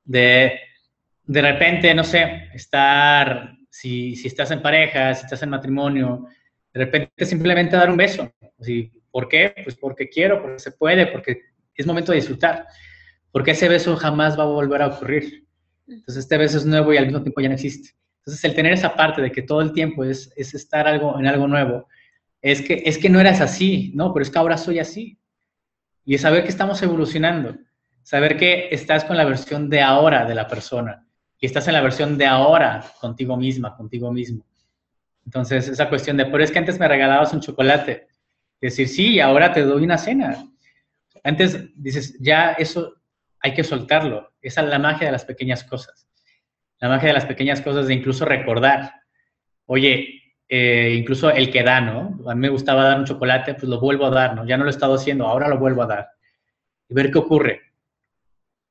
[0.03, 0.59] De,
[1.23, 6.25] de repente, no sé, estar, si, si estás en pareja, si estás en matrimonio,
[6.73, 8.33] de repente simplemente dar un beso.
[8.59, 9.53] Así, ¿Por qué?
[9.63, 11.41] Pues porque quiero, porque se puede, porque
[11.73, 12.67] es momento de disfrutar
[13.31, 15.45] porque ese beso jamás va a volver a ocurrir.
[15.87, 17.95] Entonces este beso es nuevo y al mismo tiempo ya no existe.
[18.19, 21.27] Entonces el tener esa parte de que todo el tiempo es, es estar algo, en
[21.27, 21.87] algo nuevo,
[22.41, 24.13] es que, es que no eras así, ¿no?
[24.13, 25.17] Pero es que ahora soy así.
[26.05, 27.55] Y es saber que estamos evolucionando,
[28.03, 31.05] saber que estás con la versión de ahora de la persona
[31.39, 34.45] y estás en la versión de ahora contigo misma, contigo mismo.
[35.25, 38.07] Entonces, esa cuestión de, pero es que antes me regalabas un chocolate.
[38.59, 40.43] Decir, sí, ahora te doy una cena.
[41.23, 42.98] Antes dices, ya eso
[43.41, 44.33] hay que soltarlo.
[44.41, 46.07] Esa es la magia de las pequeñas cosas.
[46.79, 48.93] La magia de las pequeñas cosas de incluso recordar.
[49.65, 52.19] Oye, eh, incluso el que da, ¿no?
[52.29, 54.45] A mí me gustaba dar un chocolate, pues lo vuelvo a dar, ¿no?
[54.45, 56.09] Ya no lo he estado haciendo, ahora lo vuelvo a dar.
[56.87, 57.61] Y ver qué ocurre.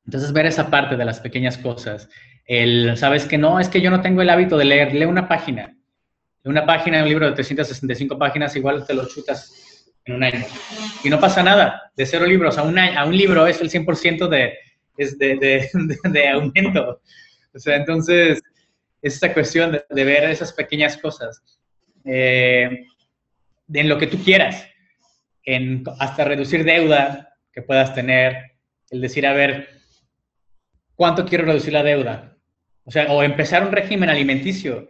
[0.04, 2.09] Entonces, ver esa parte de las pequeñas cosas.
[2.46, 3.61] El, ¿sabes que no?
[3.61, 4.94] Es que yo no tengo el hábito de leer.
[4.94, 5.76] Lee una página.
[6.44, 9.67] Una página, un libro de 365 páginas, igual te lo chutas
[10.09, 10.44] en un año.
[11.05, 14.29] Y no pasa nada, de cero libros a un, a un libro es el 100%
[14.29, 14.55] de,
[14.97, 15.68] es de, de,
[16.11, 17.01] de, aumento.
[17.55, 18.42] O sea, entonces,
[19.03, 21.42] es esta cuestión de, ver esas pequeñas cosas
[22.05, 22.85] eh,
[23.73, 24.66] en lo que tú quieras,
[25.44, 28.53] en, hasta reducir deuda que puedas tener,
[28.90, 29.68] el decir, a ver,
[30.94, 32.37] ¿cuánto quiero reducir la deuda?
[32.85, 34.88] O sea, o empezar un régimen alimenticio.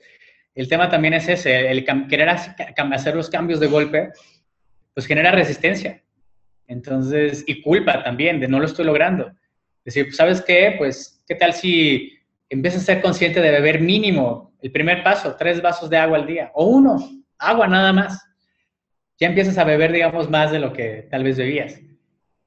[0.55, 4.11] El tema también es ese, el querer hacer los cambios de golpe
[4.99, 6.03] pues genera resistencia.
[6.67, 9.31] Entonces, y culpa también de no lo estoy logrando.
[9.85, 10.75] Decir, ¿sabes qué?
[10.77, 15.63] Pues, ¿qué tal si empiezas a ser consciente de beber mínimo el primer paso, tres
[15.63, 16.97] vasos de agua al día, o uno,
[17.39, 18.21] agua nada más?
[19.21, 21.81] Ya empiezas a beber, digamos, más de lo que tal vez bebías.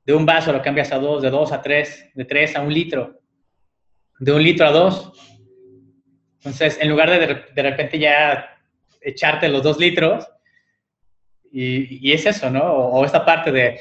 [0.05, 2.73] De un vaso lo cambias a dos, de dos a tres, de tres a un
[2.73, 3.17] litro,
[4.19, 5.13] de un litro a dos.
[6.39, 8.59] Entonces, en lugar de de repente ya
[8.99, 10.27] echarte los dos litros,
[11.51, 12.63] y, es eso, ¿no?
[12.63, 13.79] O, esta parte de,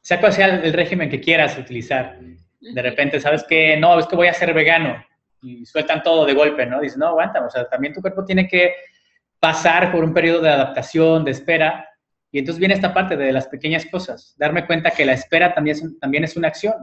[0.00, 2.18] sea cual sea el régimen que quieras utilizar,
[2.60, 5.02] de repente sabes que no, es que voy a ser vegano
[5.42, 6.80] y sueltan todo de golpe, ¿no?
[6.80, 8.74] Dices, no, aguanta, o sea, también tu cuerpo tiene que
[9.38, 11.88] pasar por un periodo de adaptación, de espera,
[12.32, 15.76] y entonces viene esta parte de las pequeñas cosas, darme cuenta que la espera también
[15.76, 16.74] es, también es una acción.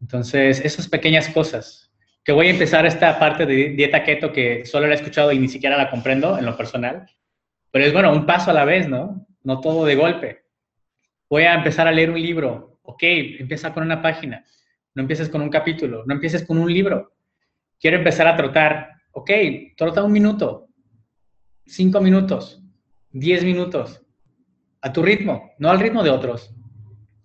[0.00, 1.90] Entonces, esas pequeñas cosas,
[2.22, 5.38] que voy a empezar esta parte de dieta keto que solo la he escuchado y
[5.38, 7.06] ni siquiera la comprendo en lo personal,
[7.74, 9.26] pero es bueno, un paso a la vez, ¿no?
[9.42, 10.44] No todo de golpe.
[11.28, 12.78] Voy a empezar a leer un libro.
[12.82, 14.44] Ok, empieza con una página.
[14.94, 16.04] No empieces con un capítulo.
[16.06, 17.16] No empieces con un libro.
[17.80, 18.90] Quiero empezar a trotar.
[19.10, 19.28] Ok,
[19.76, 20.68] trota un minuto.
[21.66, 22.62] Cinco minutos.
[23.10, 24.00] Diez minutos.
[24.80, 26.54] A tu ritmo, no al ritmo de otros.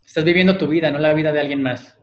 [0.03, 1.95] Estás viviendo tu vida, no la vida de alguien más.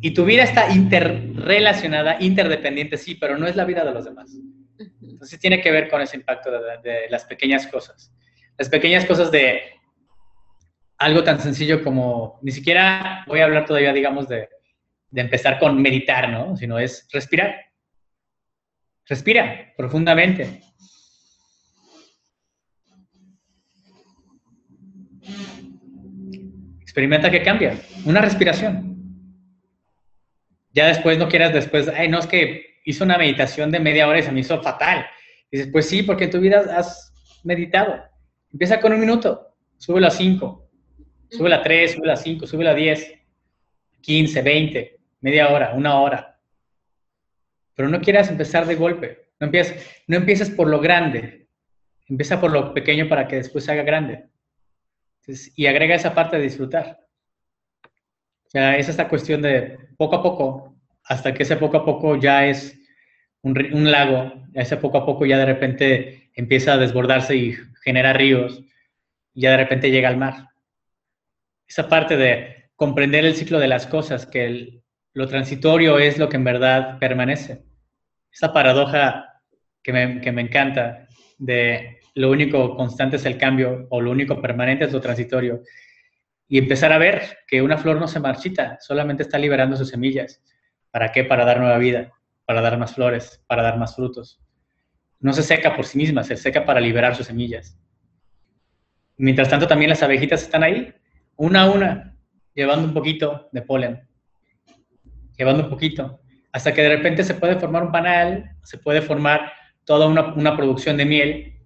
[0.00, 4.34] Y tu vida está interrelacionada, interdependiente, sí, pero no es la vida de los demás.
[4.78, 8.12] Entonces tiene que ver con ese impacto de, las pequeñas cosas.
[8.58, 9.62] Las pequeñas cosas de
[10.98, 14.48] algo tan sencillo como, ni siquiera voy a hablar todavía, digamos, de,
[15.10, 16.56] de empezar con meditar, ¿no?
[16.56, 17.54] Sino es respirar.
[19.06, 20.60] Respira profundamente.
[26.80, 27.78] Experimenta que cambia.
[28.04, 28.96] Una respiración.
[30.72, 34.20] Ya después no quieras después, ay, no es que hizo una meditación de media hora
[34.20, 35.06] y se me hizo fatal.
[35.50, 38.00] dices, pues sí, porque en tu vida has meditado.
[38.52, 40.70] Empieza con un minuto, sube a cinco,
[41.28, 43.12] sube a tres, sube a cinco, sube a diez,
[44.00, 46.38] quince, veinte, media hora, una hora.
[47.74, 49.26] Pero no quieras empezar de golpe.
[49.40, 51.48] No empieces, no empieces por lo grande.
[52.08, 54.28] Empieza por lo pequeño para que después se haga grande.
[55.56, 57.00] y agrega esa parte de disfrutar.
[58.46, 62.16] O sea, es esta cuestión de poco a poco hasta que ese poco a poco
[62.16, 62.75] ya es
[63.46, 67.54] un, lago, ese poco a poco ya de repente empieza a desbordarse y
[67.84, 68.62] genera ríos,
[69.34, 70.48] y ya de repente llega al mar.
[71.66, 74.82] Esa parte de, comprender el ciclo de las cosas, que
[75.14, 77.62] lo transitorio es lo que en verdad permanece.
[78.30, 79.40] Esa paradoja
[79.82, 81.06] que me, que me encanta
[81.38, 85.62] de lo único constante es el cambio o lo único permanente es lo transitorio.
[86.48, 90.42] Y empezar a ver que una flor no se marchita, solamente está liberando sus semillas.
[90.90, 91.24] ¿Para qué?
[91.24, 92.12] Para dar nueva vida,
[92.46, 94.40] para dar más flores, para dar más frutos.
[95.20, 97.78] No se seca por sí misma, se seca para liberar sus semillas.
[99.18, 100.94] Mientras tanto, también las abejitas están ahí,
[101.36, 102.16] una a una,
[102.54, 104.08] llevando un poquito de polen,
[105.36, 106.20] llevando un poquito,
[106.52, 109.52] hasta que de repente se puede formar un panal, se puede formar
[109.84, 111.56] toda una, una producción de miel,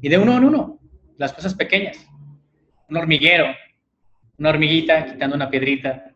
[0.00, 0.80] y de uno en uno,
[1.18, 2.06] las cosas pequeñas.
[2.88, 3.46] Un hormiguero,
[4.38, 6.10] una hormiguita quitando una piedrita,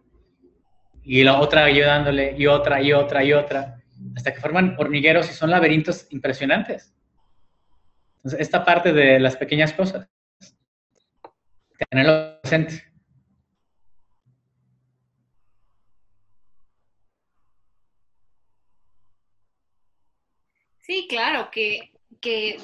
[1.02, 3.77] y la otra ayudándole, y otra, y otra, y otra,
[4.18, 6.92] hasta que forman hormigueros y son laberintos impresionantes.
[8.36, 10.08] Esta parte de las pequeñas cosas,
[11.88, 12.82] tenerlo presente.
[20.80, 22.58] Sí, claro, que, que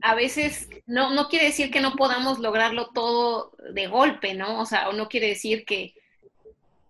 [0.00, 4.60] a veces no, no quiere decir que no podamos lograrlo todo de golpe, ¿no?
[4.62, 5.95] O sea, o no quiere decir que,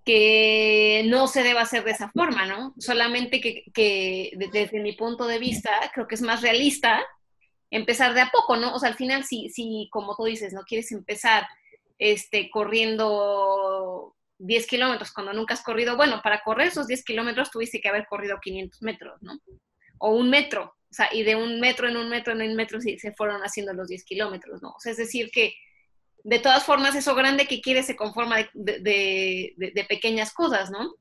[0.07, 2.75] que no se deba hacer de esa forma, ¿no?
[2.79, 7.05] Solamente que, desde mi punto de vista creo que es más realista
[7.73, 8.73] empezar de a poco, ¿no?
[8.73, 11.49] O sea, al final si, si como tú dices, no quieres empezar
[11.99, 17.81] este, corriendo 10 kilómetros cuando nunca has corrido, bueno, para correr esos 10 kilómetros tuviste
[17.81, 19.41] que haber corrido 500 metros, ¿no?
[19.99, 22.81] O un metro, o sea, y de un metro en un metro en un metro
[22.81, 24.69] se fueron haciendo los 10 kilómetros, ¿no?
[24.69, 25.57] O sea, es decir que
[26.27, 29.55] de todas formas eso grande que quieres se conforma de,
[29.89, 30.97] pequeñas cosas, ¿no?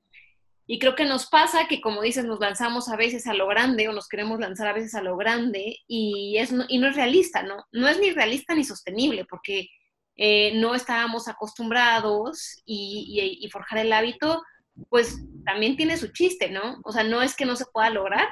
[0.68, 3.88] Y creo que nos pasa que, como dices, nos lanzamos a veces a lo grande
[3.88, 7.42] o nos queremos lanzar a veces a lo grande y, es, y no es realista,
[7.42, 7.66] ¿no?
[7.72, 9.68] No es ni realista ni sostenible porque
[10.16, 14.44] eh, no estábamos acostumbrados y, y, forjar el hábito,
[14.90, 16.82] pues también tiene su chiste, ¿no?
[16.84, 18.28] O sea, no es que no se pueda lograr,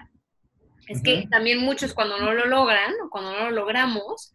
[0.87, 4.31] es que también muchos cuando no lo logran o cuando no lo logramos,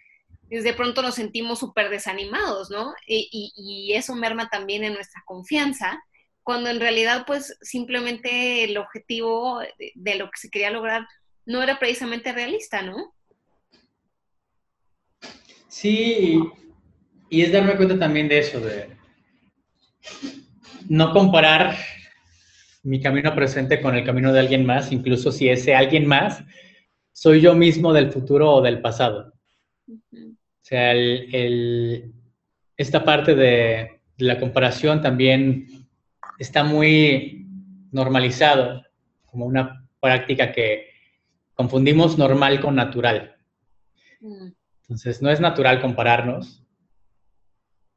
[0.51, 2.95] de pronto nos sentimos súper desanimados, ¿no?
[3.07, 6.03] Y, y, eso merma también en nuestra confianza,
[6.43, 11.07] cuando en realidad pues simplemente el objetivo de, de lo que se quería lograr
[11.45, 13.15] no era precisamente realista, ¿no?
[15.69, 16.41] Sí,
[17.31, 18.97] y es darme cuenta también de eso, de
[20.89, 21.77] no comparar
[22.83, 26.43] mi camino presente con el camino de alguien más, incluso si ese alguien más
[27.13, 29.33] soy yo mismo del futuro o del pasado.
[30.69, 30.93] Sea,
[32.77, 35.67] esta parte de, la comparación también
[36.39, 37.47] está muy
[37.93, 38.85] normalizado
[39.27, 40.89] como una práctica que
[41.55, 43.37] confundimos normal con natural.
[44.21, 44.49] Mm.
[44.83, 46.65] Entonces, no es natural compararnos,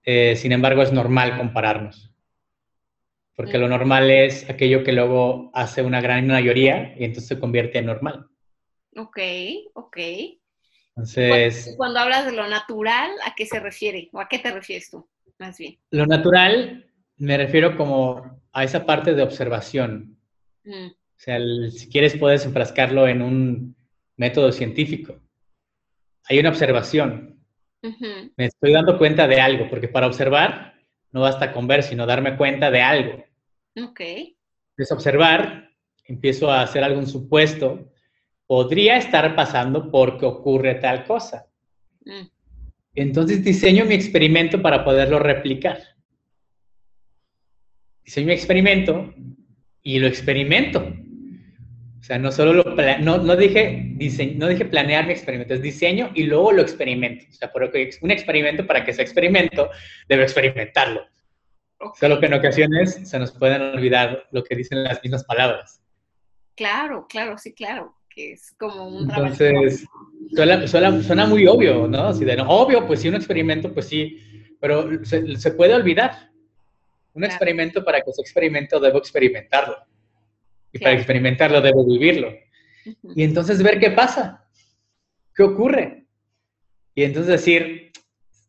[0.04, 2.14] eh, sin embargo, es normal compararnos.
[3.36, 7.80] Porque lo normal es aquello que luego hace una gran mayoría y entonces se convierte
[7.80, 8.28] en normal.
[8.96, 9.20] Ok,
[9.74, 9.98] ok.
[11.02, 11.74] Entonces.
[11.78, 14.10] Cuando, hablas de lo natural, ¿a qué se refiere?
[14.14, 15.08] ¿O a qué te refieres tú,
[15.40, 15.78] más bien?
[15.90, 16.86] Lo natural
[17.18, 20.18] me refiero como a esa parte de observación.
[20.64, 20.88] Mm.
[20.88, 23.76] O sea, si quieres puedes enfrascarlo en un
[24.16, 25.20] método científico.
[26.26, 27.40] Hay una observación.
[27.82, 30.76] Me estoy dando cuenta de algo, porque para observar
[31.12, 33.26] no basta con ver, sino darme cuenta de algo.
[33.84, 34.02] Ok.
[34.78, 35.70] Es observar,
[36.06, 37.92] empiezo a hacer algún supuesto,
[38.52, 41.48] podría estar pasando porque ocurre tal cosa.
[42.04, 42.28] Mm.
[42.96, 45.80] Entonces diseño mi experimento para poderlo replicar.
[48.04, 49.14] Diseño mi experimento
[49.82, 50.80] y lo experimento.
[50.82, 53.96] O sea, no solo lo, no, no, dije,
[54.36, 57.24] no dije planear mi experimento, es diseño y luego lo experimento.
[57.30, 59.70] O sea, porque un experimento, para que sea experimento,
[60.10, 61.06] debo experimentarlo.
[61.98, 65.82] Solo que en ocasiones se nos pueden olvidar lo que dicen las mismas palabras.
[66.54, 69.86] Claro, claro, sí, claro, que es como un Entonces,
[70.34, 72.08] suena, suena, muy obvio, ¿no?
[72.08, 74.20] Así de, no, obvio, pues sí, un experimento, pues sí,
[74.60, 76.30] pero se, se puede olvidar.
[77.14, 79.78] Un experimento, para que sea experimento, debo experimentarlo.
[80.72, 82.34] Y para experimentarlo debo vivirlo.
[83.16, 84.48] Y entonces ver qué pasa,
[85.36, 86.06] qué ocurre.
[86.96, 87.92] Y entonces decir,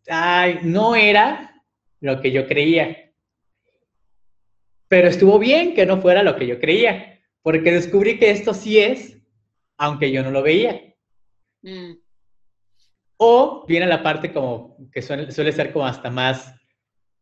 [0.08, 1.62] ay, no era
[2.00, 3.12] lo que yo creía.
[4.88, 8.78] Pero estuvo bien que no fuera lo que yo creía, porque descubrí que esto sí
[8.78, 9.18] es,
[9.78, 10.80] aunque yo no lo veía.
[11.62, 11.92] Mm.
[13.16, 16.54] O viene la parte como que suele, suele ser como hasta más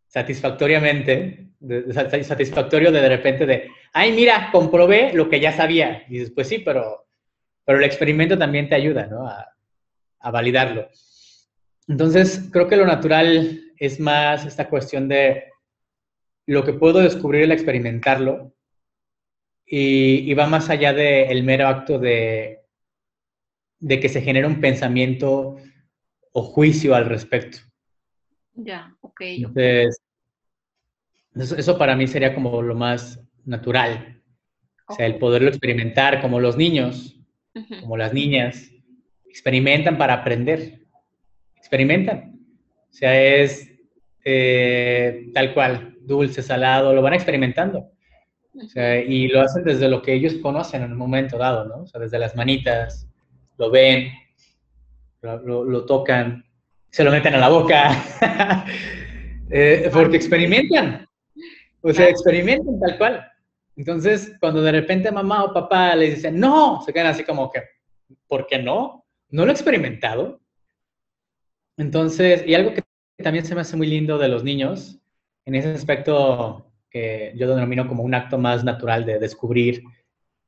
[0.06, 1.50] satisfactoriamente,
[2.22, 6.04] satisfactorio de de repente de, ay, mira, comprobé lo que ya sabía.
[6.08, 7.06] Y dices, pues sí, pero,
[7.64, 9.26] pero el experimento también te ayuda, ¿no?
[9.26, 9.46] A,
[10.20, 10.88] a validarlo.
[11.86, 15.44] Entonces, creo que lo natural es más esta cuestión de
[16.46, 18.52] lo que puedo descubrir el experimentarlo
[19.72, 22.58] y, va más allá del mero acto de,
[23.78, 25.56] de que se genere un pensamiento
[26.32, 27.58] o juicio al respecto.
[28.54, 29.20] Ya, ok.
[29.20, 30.00] Entonces,
[31.56, 34.20] eso, para mí sería como lo más natural.
[34.88, 37.20] O sea, el poderlo experimentar como los niños,
[37.80, 38.72] como las niñas,
[39.28, 40.80] experimentan para aprender.
[41.56, 42.40] Experimentan.
[42.90, 43.70] O sea, es
[44.24, 47.92] eh, tal cual, dulce, salado, lo van experimentando.
[48.54, 51.82] O sea, y lo hacen desde lo que ellos conocen en un momento dado, ¿no?
[51.82, 53.06] O sea, desde las manitas,
[53.58, 54.10] lo ven,
[55.22, 56.44] lo, lo tocan,
[56.90, 58.04] se lo meten a la boca,
[59.50, 61.06] eh, porque experimentan.
[61.82, 63.26] O sea, experimentan tal cual.
[63.76, 67.62] Entonces, cuando de repente mamá o papá les dicen, no, se quedan así como que,
[68.26, 69.06] ¿por qué no?
[69.30, 70.40] No lo he experimentado.
[71.76, 72.82] Entonces, y algo que
[73.22, 74.98] también se me hace muy lindo de los niños,
[75.46, 79.82] en ese aspecto que yo denomino como un acto más natural de descubrir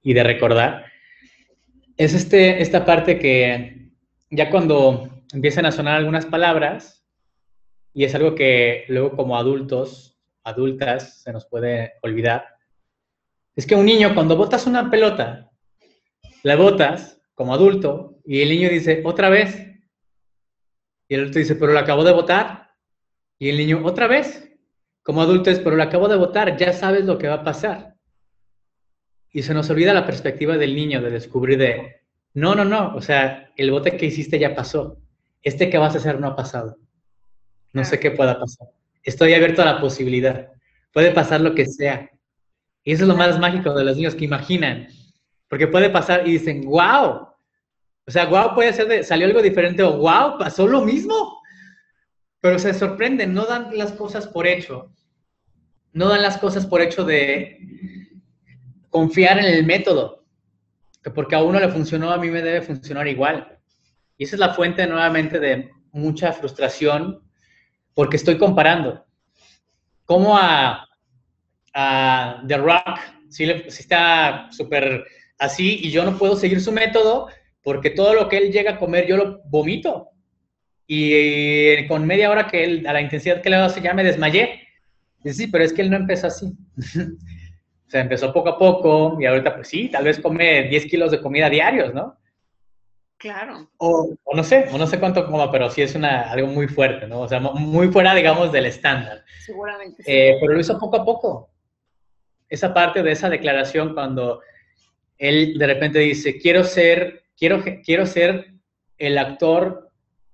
[0.03, 0.86] y de recordar,
[1.97, 3.90] es este, esta parte que
[4.30, 7.07] ya cuando empiezan a sonar algunas palabras,
[7.95, 12.47] y es algo que luego como adultos, adultas, se nos puede olvidar,
[13.55, 15.51] es que un niño cuando botas una pelota,
[16.43, 19.66] la botas como adulto, y el niño dice, otra vez,
[21.09, 22.70] y el adulto dice, pero la acabo de botar,
[23.38, 24.51] y el niño, otra vez,
[25.03, 27.94] como adulto es, pero la acabo de votar, ya sabes lo que va a pasar.
[29.30, 32.03] Y se nos olvida la perspectiva del niño de descubrir de,
[32.34, 34.98] no, no, no, o sea, el bote que hiciste ya pasó
[35.42, 36.78] este que vas a hacer no ha pasado.
[37.72, 38.68] No sé qué pueda pasar.
[39.03, 40.48] Estoy abierto a la posibilidad.
[40.92, 42.11] Puede pasar lo que sea.
[42.84, 44.88] Y eso es lo más mágico de los niños que imaginan.
[45.48, 47.28] Porque puede pasar y dicen, wow.
[48.07, 51.41] O sea, wow puede ser de, salió algo diferente o wow, pasó lo mismo.
[52.43, 54.93] Pero se sorprenden, no dan las cosas por hecho.
[55.93, 57.59] No dan las cosas por hecho de
[58.90, 60.24] confiar en el método.
[61.03, 63.59] Que porque a uno le funcionó, a mí me debe funcionar igual.
[64.18, 67.22] Y esa es la fuente nuevamente de mucha frustración
[67.95, 69.05] porque estoy comparando.
[70.05, 70.88] Como a,
[71.72, 75.05] The Rock, si, está súper
[75.38, 77.28] así y yo no puedo seguir su método
[77.62, 80.11] porque todo lo que él llega a comer yo lo vomito.
[80.86, 84.68] Y con media hora que él, a la intensidad que le hace ya me desmayé.
[85.24, 86.46] Sí, pero es que él no empezó así.
[86.76, 91.10] o sea, empezó poco a poco y ahorita pues sí, tal vez come 10 kilos
[91.10, 92.18] de comida diarios, ¿no?
[93.22, 93.70] Claro.
[93.76, 97.06] O, no sé, o no sé cuánto coma, pero sí es una, algo muy fuerte,
[97.06, 97.20] ¿no?
[97.20, 99.24] O sea, muy fuera, digamos, del estándar.
[99.46, 100.02] Seguramente.
[100.04, 101.50] Eh, pero lo hizo poco a poco.
[102.48, 104.40] Esa parte de esa declaración cuando
[105.18, 108.54] él de repente dice, quiero ser, quiero, quiero ser
[108.98, 109.81] el actor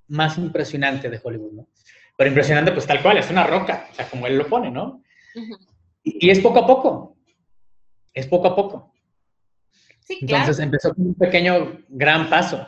[0.08, 1.68] más impresionante de Hollywood, ¿no?
[2.16, 5.02] Pero impresionante, pues tal cual, es una roca, o sea, como él lo pone, ¿no?
[6.02, 7.16] y, y, es poco a poco.
[8.12, 8.92] Es poco a poco.
[10.00, 12.66] Sí, Entonces empezó con un pequeño, gran paso.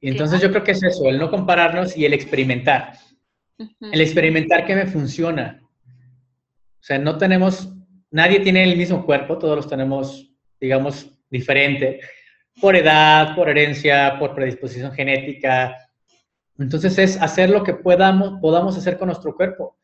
[0.00, 2.92] Y entonces yo creo que es eso, el no compararnos y el experimentar.
[3.80, 5.60] El experimentar que me funciona.
[6.78, 7.72] O sea, no tenemos,
[8.10, 10.30] nadie tiene el mismo cuerpo, todos los tenemos,
[10.60, 12.00] digamos, diferente,
[12.60, 15.83] por edad, por herencia, por predisposición genética.
[16.58, 19.76] Entonces es hacer lo que podamos, hacer con nuestro cuerpo.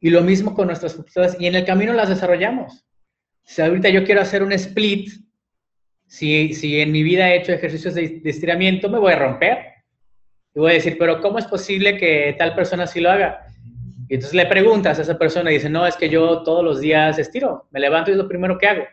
[0.00, 1.36] Y lo mismo con nuestras facultades.
[1.38, 2.84] Y en el camino las desarrollamos.
[3.42, 5.10] Si ahorita yo quiero hacer un split,
[6.06, 9.58] si, si en mi vida he hecho ejercicios de, estiramiento, me voy a romper.
[10.54, 13.46] Y voy a decir, pero ¿cómo es posible que tal persona sí lo haga?
[14.08, 16.80] Y entonces le preguntas a esa persona y dice, no, es que yo todos los
[16.80, 18.84] días estiro, me levanto y es lo primero que hago.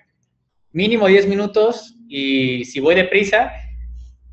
[0.71, 3.51] Mínimo 10 minutos y si voy deprisa,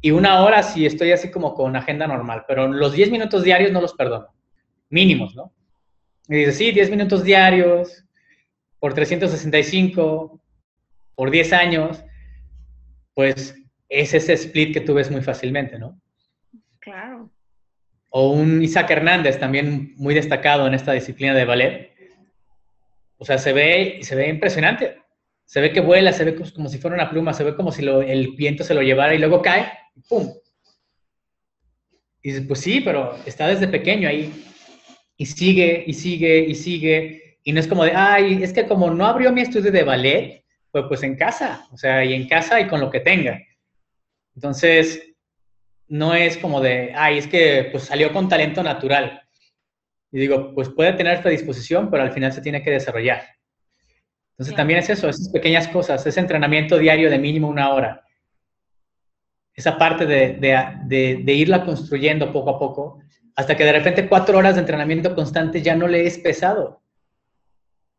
[0.05, 3.73] y una hora si estoy así como con agenda normal, pero los 10 minutos diarios
[3.73, 4.35] no los perdono,
[4.91, 5.51] mínimos, ¿no?
[6.29, 8.05] Y dice, sí, 10 minutos diarios
[8.79, 10.43] por 365,
[11.15, 12.05] por 10 años,
[13.15, 13.55] pues
[13.89, 15.99] es ese split que tú ves muy fácilmente, ¿no?
[16.81, 17.31] Claro.
[18.11, 21.95] O un Isaac Hernández, también muy destacado en esta disciplina de ballet.
[23.17, 24.99] O sea, se ve, se ve impresionante.
[25.47, 27.87] Se ve que vuela, se ve como, si fuera una pluma, se ve como si
[27.87, 29.67] el viento se lo llevara y luego cae,
[30.09, 30.33] ¡pum!
[32.23, 34.33] Y dices, pues sí, pero está desde pequeño ahí.
[35.17, 37.39] Y sigue, y sigue, y sigue.
[37.45, 40.45] Y no es como de, ay, es que como no abrió mi estudio de ballet,
[40.71, 43.41] pues, pues en casa, o sea, y en casa y con lo que tenga.
[44.35, 45.15] Entonces,
[45.89, 49.23] no es como de, ay, es que pues salió con talento natural.
[50.11, 53.23] Y digo, pues puede tener esta disposición, pero al final se tiene que desarrollar.
[54.33, 58.04] Entonces también es eso, esas pequeñas cosas, ese entrenamiento diario de mínimo una hora.
[59.55, 62.99] Esa parte de, de, de, irla construyendo poco a poco,
[63.37, 66.83] hasta que de repente cuatro horas de entrenamiento constante ya no le es pesado.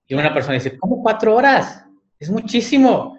[0.08, 1.86] Y una persona dice, ¿cómo cuatro horas?
[2.20, 3.18] Es muchísimo.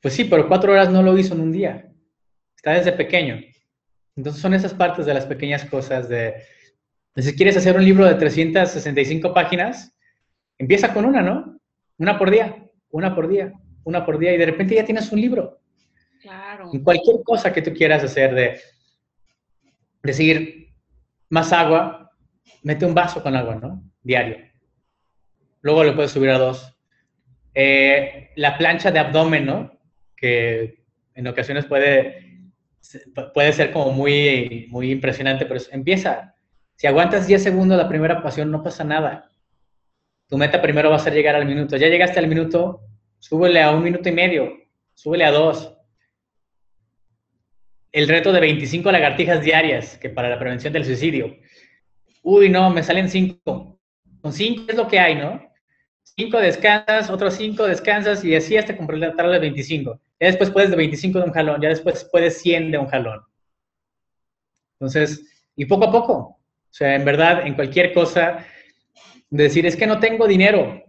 [0.00, 1.90] Pues sí, pero cuatro horas no lo hizo en un día.
[2.56, 3.40] Está desde pequeño.
[4.16, 6.34] Entonces son esas partes de las pequeñas cosas de,
[7.16, 9.94] si quieres hacer un libro de 365 páginas,
[10.58, 11.58] empieza con una, ¿no?
[11.98, 13.52] Una por día, una por día,
[13.84, 15.60] una por día y de repente ya tienes un libro.
[16.24, 16.70] Claro.
[16.72, 18.58] En cualquier cosa que tú quieras hacer de
[20.02, 20.70] decir
[21.28, 22.10] más agua,
[22.62, 23.82] mete un vaso con agua, ¿no?
[24.02, 24.38] Diario.
[25.60, 26.74] Luego lo puedes subir a dos.
[27.52, 29.78] Eh, la plancha de abdomen, ¿no?
[30.16, 30.82] Que
[31.14, 32.40] en ocasiones puede,
[33.34, 36.36] puede ser como muy, muy impresionante, pero empieza.
[36.76, 39.28] Si aguantas 10 segundos la primera pasión, no pasa nada.
[40.26, 41.76] Tu meta primero va a ser llegar al minuto.
[41.76, 42.80] Ya llegaste al minuto,
[43.18, 44.54] súbele a un minuto y medio,
[44.94, 45.73] súbele a dos.
[47.94, 51.36] El reto de 25 lagartijas diarias, que para la prevención del suicidio.
[52.24, 53.78] Uy, no, me salen 5.
[54.20, 55.40] Con 5 es lo que hay, ¿no?
[56.02, 60.00] 5 descansas, otros 5 descansas y así hasta completar los 25.
[60.18, 63.20] Ya después puedes de 25 de un jalón, ya después puedes 100 de un jalón.
[64.72, 66.14] Entonces, y poco a poco.
[66.14, 66.40] O
[66.70, 68.44] sea, en verdad, en cualquier cosa,
[69.30, 70.82] decir, es que no tengo dinero.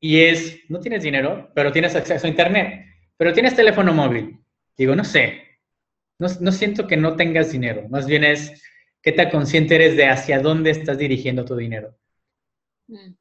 [0.00, 2.86] Y es, no tienes dinero, pero tienes acceso a Internet,
[3.18, 4.40] pero tienes teléfono móvil.
[4.74, 5.47] Digo, no sé,
[6.18, 8.62] no, no siento que no tengas dinero, más bien es
[9.02, 11.96] qué tan consciente eres de hacia dónde estás dirigiendo tu dinero.
[12.88, 13.14] Mm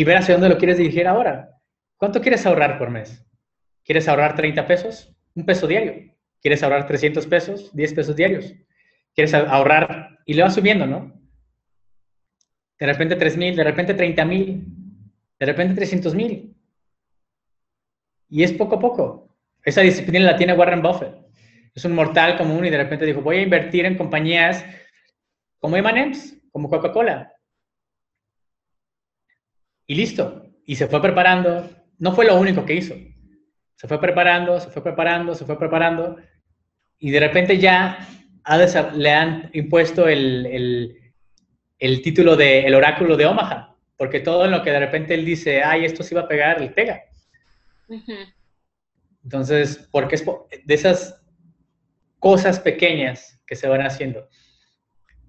[0.00, 1.60] y ver hacia dónde lo quieres dirigir ahora.
[1.98, 3.22] ¿Cuánto quieres ahorrar por mes?
[3.84, 5.14] ¿Quieres ahorrar 30 pesos?
[5.34, 6.14] Un peso diario.
[6.40, 7.70] ¿Quieres ahorrar 300 pesos?
[7.76, 8.54] 10 pesos diarios.
[9.14, 10.18] ¿Quieres ahorrar?
[10.24, 11.20] Y le vas subiendo, ¿no?
[12.78, 14.64] De repente 3 mil, de repente 30 mil,
[15.38, 16.56] de repente 300 mil.
[18.30, 19.36] Y es poco a poco.
[19.62, 21.14] Esa disciplina la tiene Warren Buffett.
[21.74, 24.64] Es un mortal común y de repente dijo, voy a invertir en compañías
[25.58, 27.32] como M&M's, como Coca-Cola,
[29.90, 30.46] y listo.
[30.66, 31.68] Y se fue preparando.
[31.98, 32.94] No fue lo único que hizo.
[33.74, 36.16] Se fue preparando, se fue preparando, se fue preparando.
[37.00, 37.98] Y de repente ya
[38.94, 40.96] le han impuesto el,
[42.04, 43.74] título de El Oráculo de Omaha.
[43.96, 46.62] Porque todo en lo que de repente él dice, ay, esto se iba a pegar,
[46.62, 47.02] él pega.
[49.24, 51.19] Entonces, porque es de esas
[52.20, 54.28] cosas pequeñas que se van haciendo.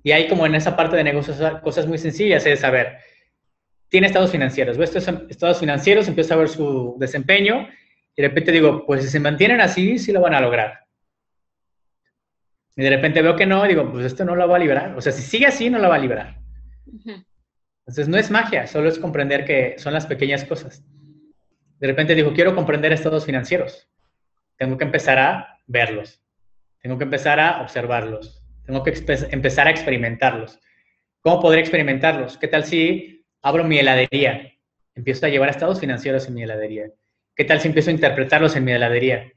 [0.03, 2.97] Y hay como en esa parte de negocios cosas muy sencillas, es saber,
[3.89, 4.77] tiene estados financieros.
[4.77, 7.67] Veo estos estados financieros, empiezo a ver su desempeño
[8.15, 10.85] y de repente digo, pues si se mantienen así, sí lo van a lograr.
[12.75, 14.95] Y de repente veo que no, y digo, pues esto no lo va a liberar.
[14.95, 16.39] O sea, si sigue así, no lo va a liberar.
[17.81, 20.83] Entonces no es magia, solo es comprender que son las pequeñas cosas.
[21.79, 23.89] De repente digo, quiero comprender estados financieros.
[24.57, 26.20] Tengo que empezar a verlos.
[26.81, 28.43] Tengo que empezar a observarlos.
[28.65, 28.93] Tengo que
[29.31, 30.59] empezar a experimentarlos.
[31.21, 32.37] ¿Cómo podré experimentarlos?
[32.37, 34.51] ¿Qué tal si abro mi heladería,
[34.95, 36.85] empiezo a llevar estados financieros en mi heladería.
[37.35, 39.31] ¿Qué tal si empiezo a interpretarlos en mi heladería?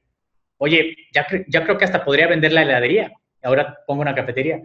[0.59, 3.13] Oye, ya, ya creo que hasta podría vender la heladería.
[3.43, 4.61] Ahora pongo una cafetería.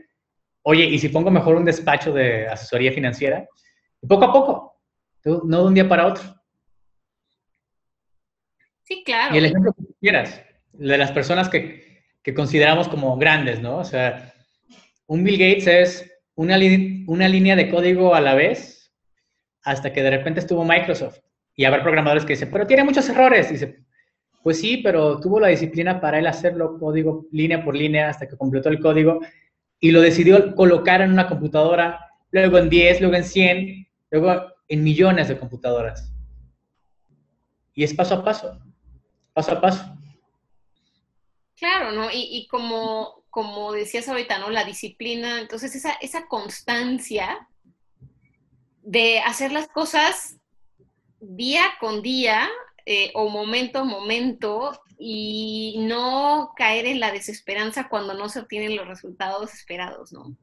[0.63, 3.47] Oye, ¿y si pongo mejor un despacho de asesoría financiera?
[4.01, 4.81] Y poco a poco,
[5.25, 6.23] no de un día para otro.
[8.83, 9.35] Sí, claro.
[9.35, 11.88] Y el ejemplo que quieras, de las personas que,
[12.23, 13.77] que consideramos como grandes, ¿no?
[13.77, 14.33] O sea,
[15.07, 16.57] un Bill Gates es una,
[17.07, 18.91] una línea de código a la vez
[19.63, 21.19] hasta que de repente estuvo Microsoft
[21.55, 23.49] y haber programadores que dicen, pero tiene muchos errores.
[23.49, 23.79] Y dice,
[24.43, 28.37] pues sí, pero tuvo la disciplina para él hacerlo código línea por línea hasta que
[28.37, 29.19] completó el código
[29.79, 31.99] y lo decidió colocar en una computadora,
[32.31, 36.13] luego en 10, luego en 100, luego en millones de computadoras.
[37.73, 38.59] Y es paso a paso,
[39.33, 39.97] paso a paso.
[41.59, 42.09] Claro, ¿no?
[42.11, 44.49] Y, y como, como decías ahorita, ¿no?
[44.49, 47.47] La disciplina, entonces esa, esa constancia
[48.81, 50.37] de hacer las cosas
[51.19, 52.49] día con día
[52.85, 58.75] eh, o momento a momento y no caer en la desesperanza cuando no se obtienen
[58.75, 60.35] los resultados esperados, ¿no?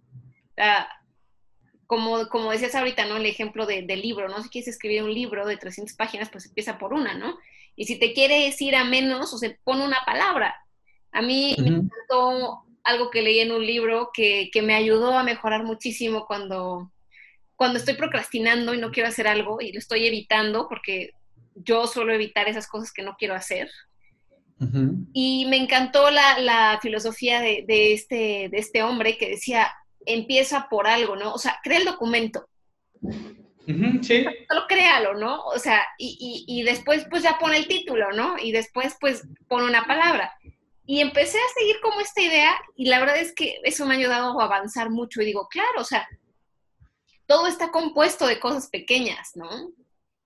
[1.86, 3.16] como, como decías ahorita, ¿no?
[3.16, 4.42] El ejemplo del libro, ¿no?
[4.42, 7.38] Si quieres escribir un libro de 300 páginas, pues empieza por una, ¿no?
[7.76, 10.65] Y si te quieres ir a menos, o se pone una palabra.
[11.16, 15.22] A mí me encantó algo que leí en un libro que, que me ayudó a
[15.22, 16.92] mejorar muchísimo cuando,
[17.56, 21.12] cuando estoy procrastinando y no quiero hacer algo y lo estoy evitando porque
[21.54, 23.70] yo suelo evitar esas cosas que no quiero hacer.
[25.14, 27.64] Y me encantó la, filosofía de,
[27.94, 29.72] este, de este hombre que decía,
[30.04, 31.32] empieza por algo, ¿no?
[31.32, 32.46] O sea, crea el documento.
[34.02, 34.26] sí.
[34.48, 35.42] Solo créalo, ¿no?
[35.44, 38.36] O sea, y, y, después pues ya pone el título, ¿no?
[38.38, 40.32] Y después pues pone una palabra.
[40.86, 43.98] Y empecé a seguir como esta idea y la verdad es que eso me ha
[43.98, 46.08] ayudado a avanzar mucho y digo, claro, o sea,
[47.26, 49.70] todo está compuesto de cosas pequeñas, ¿no?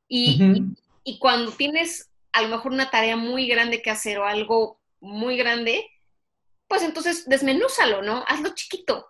[0.07, 0.63] Y,
[1.05, 5.37] y, cuando tienes a lo mejor una tarea muy grande que hacer o algo muy
[5.37, 5.89] grande,
[6.69, 8.25] pues entonces desmenúzalo, ¿no?
[8.27, 9.09] Hazlo chiquito.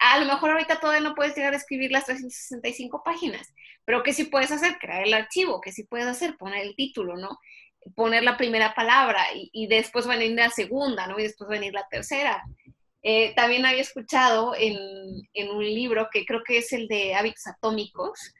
[0.00, 3.52] A lo mejor ahorita todavía no puedes llegar a escribir las 365 páginas,
[3.84, 4.78] pero ¿qué sí puedes hacer?
[4.78, 6.36] Crear el archivo, ¿qué sí puedes hacer?
[6.36, 7.38] Poner el título, ¿no?
[7.94, 11.18] Poner la primera palabra y, y después va a venir la segunda, ¿no?
[11.18, 12.42] Y después va a venir la tercera.
[13.02, 14.76] Eh, también había escuchado en,
[15.32, 18.34] en, un libro que creo que es el de hábitos atómicos.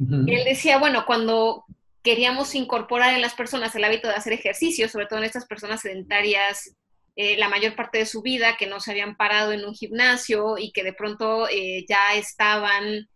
[0.00, 1.64] Él decía, bueno, cuando
[2.02, 5.82] queríamos incorporar en las personas el hábito de hacer ejercicio, sobre todo en estas personas
[5.82, 6.74] sedentarias
[7.16, 10.56] eh, la mayor parte de su vida, que no se habían parado en un gimnasio
[10.56, 13.08] y que de pronto eh, ya estaban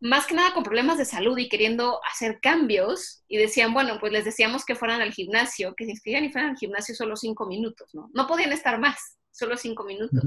[0.00, 4.12] más que nada con problemas de salud y queriendo hacer cambios y decían, bueno, pues
[4.12, 7.46] les decíamos que fueran al gimnasio, que se inscribieran y fueran al gimnasio solo cinco
[7.46, 8.10] minutos, ¿no?
[8.12, 10.22] No podían estar más solo cinco minutos.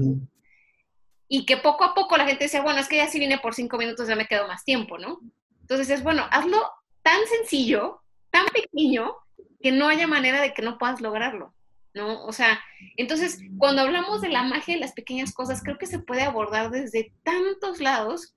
[1.28, 3.54] Y que poco a poco la gente decía, bueno, es que ya si viene por
[3.54, 5.20] cinco minutos ya me quedo más tiempo, ¿no?
[5.60, 6.68] Entonces es, bueno, hazlo
[7.02, 9.14] tan sencillo, tan pequeño,
[9.60, 11.54] que no haya manera de que no puedas lograrlo,
[11.94, 12.24] ¿no?
[12.24, 12.60] O sea,
[12.96, 16.70] entonces, cuando hablamos de la magia de las pequeñas cosas, creo que se puede abordar
[16.70, 18.34] desde tantos lados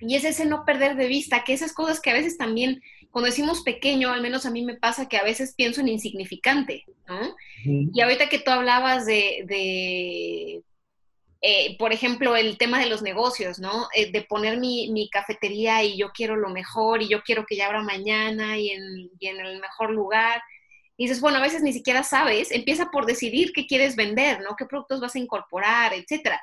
[0.00, 2.82] y es ese no perder de vista que esas cosas que a veces también
[3.14, 6.84] cuando decimos pequeño, al menos a mí me pasa que a veces pienso en insignificante,
[7.06, 7.36] ¿no?
[7.64, 10.64] Y ahorita que tú hablabas de,
[11.40, 13.86] eh, por ejemplo, el tema de los negocios, ¿no?
[13.94, 17.66] Eh, de poner mi, cafetería y yo quiero lo mejor y yo quiero que ya
[17.66, 20.42] abra mañana y en, y en el mejor lugar.
[20.96, 24.56] Y dices, bueno, a veces ni siquiera sabes, empieza por decidir qué quieres vender, ¿no?
[24.56, 26.42] ¿Qué productos vas a incorporar, etcétera?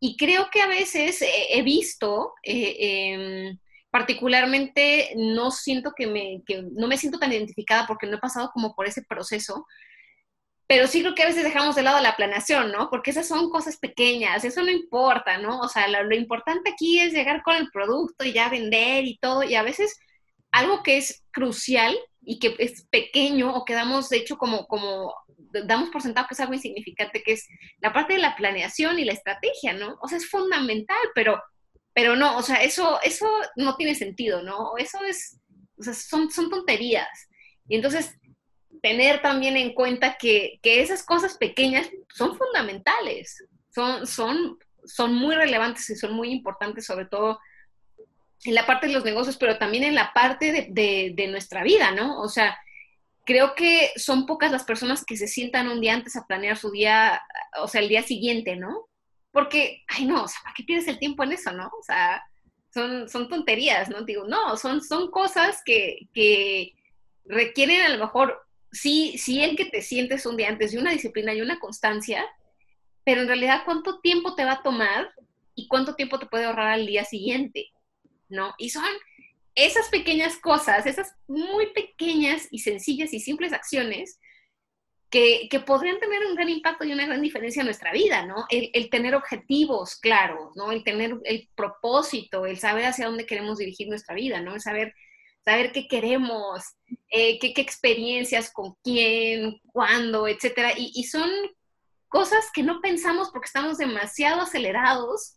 [0.00, 2.34] Y creo que a veces he visto...
[2.42, 3.58] Eh, em,
[3.90, 8.50] particularmente no siento que me, que no me siento tan identificada porque no he pasado
[8.54, 9.66] como por ese proceso,
[10.66, 12.88] pero sí creo que a veces dejamos de lado la planeación, ¿no?
[12.90, 15.58] Porque esas son cosas pequeñas, eso no importa, ¿no?
[15.60, 19.42] O sea, lo, importante aquí es llegar con el producto y ya vender y todo,
[19.42, 19.98] y a veces
[20.52, 25.12] algo que es crucial y que es pequeño o que damos, de hecho, como, como
[25.64, 27.48] damos por sentado que es algo insignificante, que es
[27.80, 29.98] la parte de la planeación y la estrategia, ¿no?
[30.00, 31.40] O sea, es fundamental, pero
[31.92, 34.76] pero no, o sea, eso, eso no tiene sentido, ¿no?
[34.78, 35.40] Eso es,
[35.78, 37.08] o sea, son, son tonterías.
[37.68, 38.16] Y entonces,
[38.82, 43.44] tener también en cuenta que, que esas cosas pequeñas son fundamentales,
[43.74, 47.38] son, son, son muy relevantes y son muy importantes, sobre todo
[48.44, 51.62] en la parte de los negocios, pero también en la parte de, de, de, nuestra
[51.62, 52.20] vida, ¿no?
[52.20, 52.58] O sea,
[53.30, 56.72] creo que son pocas las personas que se sientan un día antes a planear su
[56.72, 57.22] día,
[57.62, 58.90] o sea, el día siguiente, ¿no?
[59.32, 61.66] porque, ay no, o sea, ¿para qué pierdes el tiempo en eso, no?
[61.66, 62.22] O sea,
[62.72, 64.02] son, son tonterías, ¿no?
[64.02, 66.74] Digo, no, son, son cosas que, que
[67.24, 68.40] requieren a lo mejor,
[68.72, 72.26] sí, sí el que te sientes un día antes de una disciplina y una constancia,
[73.04, 75.12] pero en realidad cuánto tiempo te va a tomar
[75.54, 77.70] y cuánto tiempo te puede ahorrar al día siguiente,
[78.28, 78.54] ¿no?
[78.58, 78.84] Y son
[79.66, 84.18] esas pequeñas cosas, esas muy pequeñas y sencillas y simples acciones
[85.10, 88.46] que, podrían tener un gran impacto y una gran diferencia en nuestra vida, ¿no?
[88.48, 90.70] El, tener objetivos claros, ¿no?
[90.70, 94.54] El tener el propósito, el saber hacia dónde queremos dirigir nuestra vida, ¿no?
[94.54, 94.94] El saber,
[95.44, 96.62] saber qué queremos,
[97.10, 100.72] eh, qué, experiencias, con quién, cuándo, etcétera.
[100.76, 101.28] Y, son
[102.08, 105.34] cosas que no pensamos porque estamos demasiado acelerados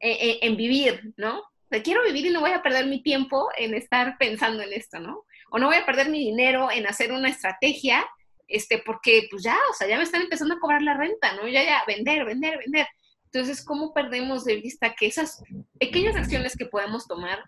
[0.00, 1.42] eh, eh, en vivir, ¿no?
[1.82, 5.24] Quiero vivir y no voy a perder mi tiempo en estar pensando en esto, ¿no?
[5.50, 8.04] O no voy a perder mi dinero en hacer una estrategia
[8.48, 11.46] este, porque pues ya, o sea, ya me están empezando a cobrar la renta, ¿no?
[11.46, 12.86] Ya, ya, vender, vender, vender.
[13.26, 15.42] Entonces, ¿cómo perdemos de vista que esas
[15.78, 17.38] pequeñas acciones que podemos tomar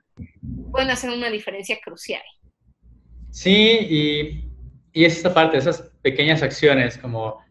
[0.71, 2.23] pueden hacer una diferencia crucial?
[3.31, 4.45] Sí, y,
[4.93, 7.43] y esta parte, esas pequeñas acciones, como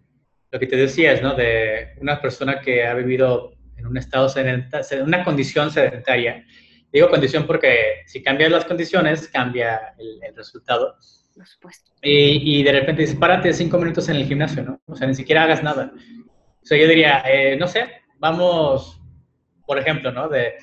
[0.52, 1.34] lo que te decías, ¿no?
[1.34, 6.46] De una persona que ha vivido en un estado sedentario, en una condición sedentaria.
[6.92, 10.96] Digo condición porque si cambias las condiciones, cambia el, el resultado
[11.40, 11.92] por supuesto.
[12.02, 14.82] Y, y, de repente dices, párate cinco minutos en el gimnasio, ¿no?
[14.88, 15.94] O sea, ni siquiera hagas nada.
[16.62, 17.86] O sea, yo diría, eh, no sé,
[18.18, 19.02] vamos,
[19.66, 20.28] por ejemplo, ¿no?
[20.28, 20.56] De,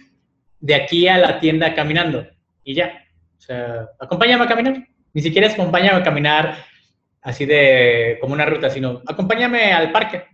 [0.60, 2.26] de aquí a la tienda caminando
[2.62, 3.06] y ya.
[3.38, 4.86] O sea, acompáñame a caminar.
[5.14, 6.58] Ni siquiera es acompáñame a caminar
[7.22, 10.24] así de como una ruta, sino acompáñame al parque.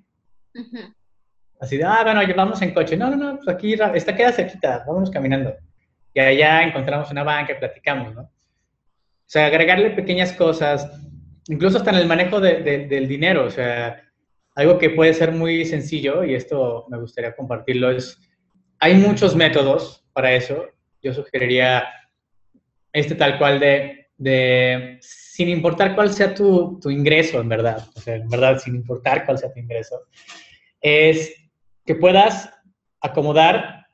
[1.62, 2.96] Así de, ah, bueno, vamos en coche.
[2.96, 5.54] No, no, no, pues aquí, esta queda cerquita, vámonos caminando.
[6.12, 8.22] Y allá encontramos una banca platicamos, ¿no?
[8.22, 8.30] O
[9.26, 10.90] sea, agregarle pequeñas cosas,
[11.46, 14.02] incluso hasta en el manejo del dinero, o sea,
[14.56, 18.18] algo que puede ser muy sencillo, y esto me gustaría compartirlo, es,
[18.80, 20.66] hay muchos métodos para eso.
[21.00, 21.84] Yo sugeriría
[22.92, 28.00] este tal cual de, de sin importar cuál sea tu, tu, ingreso, en verdad, o
[28.00, 30.08] sea, en verdad, sin importar cuál sea tu ingreso,
[30.80, 31.41] es
[31.84, 32.50] que puedas
[33.00, 33.86] acomodar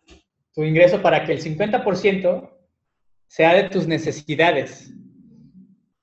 [0.55, 2.51] tu ingreso para que el 50%
[3.27, 4.93] sea de tus necesidades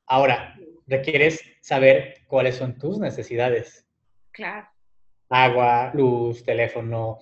[0.07, 0.55] Ahora,
[0.88, 3.88] requieres saber cuáles son tus necesidades.
[4.31, 4.67] Claro.
[5.29, 7.19] Agua, luz, teléfono,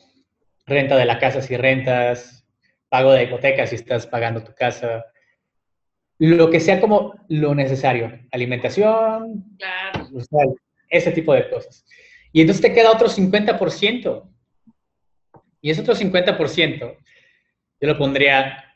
[0.65, 2.45] renta de la casa si rentas,
[2.89, 5.05] pago de hipoteca si estás pagando tu casa.
[6.19, 8.19] Lo que sea como lo necesario.
[8.31, 10.09] Alimentación, claro.
[10.89, 11.85] ese tipo de cosas.
[12.33, 14.29] Y entonces te queda otro 50%.
[15.63, 16.97] Y ese otro 50%,
[17.79, 18.75] yo lo pondría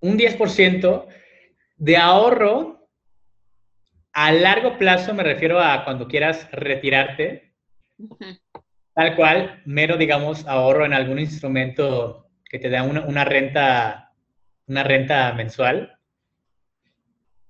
[0.00, 1.06] un 10%
[1.76, 2.88] de ahorro
[4.14, 7.52] a largo plazo, me refiero a cuando quieras retirarte,
[8.94, 14.14] tal cual, mero, digamos, ahorro en algún instrumento que te da una, renta,
[14.66, 15.98] una renta mensual.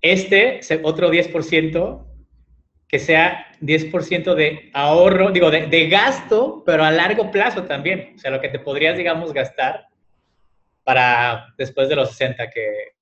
[0.01, 2.05] Este, otro 10%,
[2.95, 8.13] que sea 10% de ahorro, digo, de, gasto, pero a largo plazo también.
[8.15, 9.89] O sea, lo que te podrías, digamos, gastar
[10.85, 12.93] para después de los 60, que,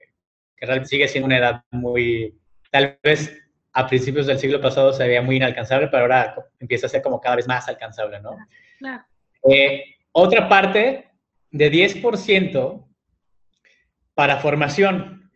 [0.57, 2.35] que realmente sigue siendo una edad muy,
[2.71, 3.39] tal vez
[3.75, 7.21] a principios del siglo pasado se veía muy inalcanzable, pero ahora empieza a ser como
[7.21, 8.39] cada vez más alcanzable, ¿no?
[8.79, 9.05] Claro.
[9.47, 11.11] Eh, otra parte
[11.51, 12.83] de 10%
[14.15, 15.31] para formación.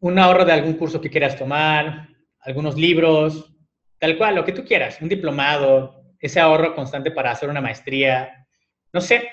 [0.00, 2.15] Un ahorro de algún curso que quieras tomar,
[2.46, 3.52] algunos libros,
[3.98, 8.46] tal cual, lo que tú quieras, un diplomado, ese ahorro constante para hacer una maestría,
[8.92, 9.28] no sé,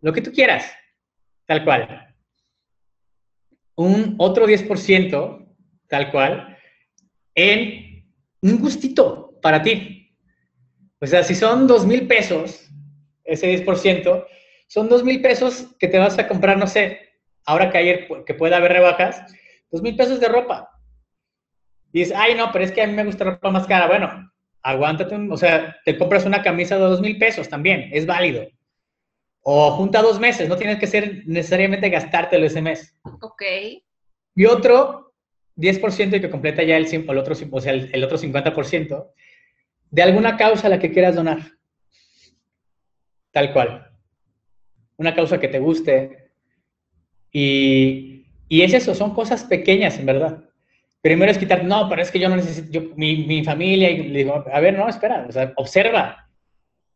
[0.00, 0.72] lo que tú quieras,
[1.46, 2.14] tal cual.
[3.76, 5.46] Un otro 10%,
[5.88, 6.58] tal cual,
[7.34, 8.06] en
[8.40, 10.16] un gustito para ti.
[11.00, 12.70] O sea, si son dos mil pesos,
[13.24, 14.26] ese 10%,
[14.68, 16.98] son dos mil pesos que te vas a comprar, no sé,
[17.44, 19.22] ahora que ayer que pueda haber rebajas,
[19.70, 20.70] dos mil pesos de ropa.
[21.94, 23.86] Y dices, ay, no, pero es que a mí me gusta ropa más cara.
[23.86, 24.32] Bueno,
[24.64, 28.48] aguántate, o sea, te compras una camisa de dos mil pesos también, es válido.
[29.42, 32.98] O junta dos meses, no tienes que ser necesariamente gastártelo ese mes.
[33.20, 33.42] Ok.
[34.34, 35.14] Y otro
[35.56, 39.12] 10% y que completa ya el, el otro, o sea, el, el otro 50%
[39.88, 41.38] de alguna causa a la que quieras donar.
[43.30, 43.88] Tal cual.
[44.96, 46.32] Una causa que te guste.
[47.30, 50.44] Y, y es eso, son cosas pequeñas, en verdad
[51.04, 54.08] primero es quitar, no, pero es que yo no necesito, yo, mi, mi, familia, y
[54.08, 56.30] le digo, a ver, no, espera, observa,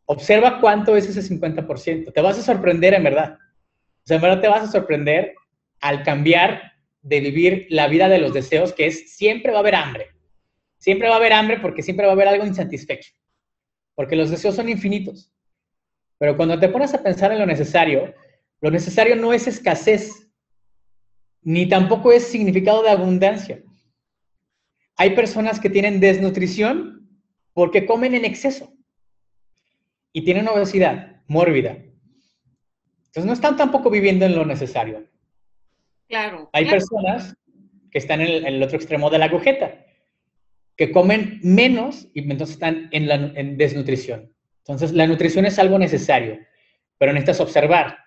[0.07, 4.41] observa cuánto es ese 50%, te vas a sorprender en verdad, o sea, en verdad
[4.41, 5.35] te vas a sorprender
[5.83, 9.75] al cambiar de vivir la vida de los deseos, que es siempre va a haber
[9.75, 10.07] hambre,
[10.79, 13.13] siempre va a haber hambre porque siempre va a haber algo insatisfecho,
[13.95, 15.31] porque los deseos son infinitos,
[16.17, 18.15] pero cuando te pones a pensar en lo necesario,
[18.63, 20.31] lo necesario no es escasez,
[21.43, 23.63] ni tampoco es significado de abundancia.
[24.99, 27.09] Hay personas que tienen desnutrición
[27.55, 28.73] porque comen en exceso
[30.13, 31.71] y tienen obesidad mórbida.
[33.07, 35.07] Entonces no están tampoco viviendo en lo necesario.
[36.09, 36.51] Claro.
[36.53, 37.37] Hay personas
[37.91, 39.87] que están en el, otro extremo de la agujeta,
[40.77, 44.33] que comen menos y entonces están en, la, en desnutrición.
[44.59, 46.39] Entonces la nutrición es algo necesario,
[46.99, 47.99] pero necesitas observar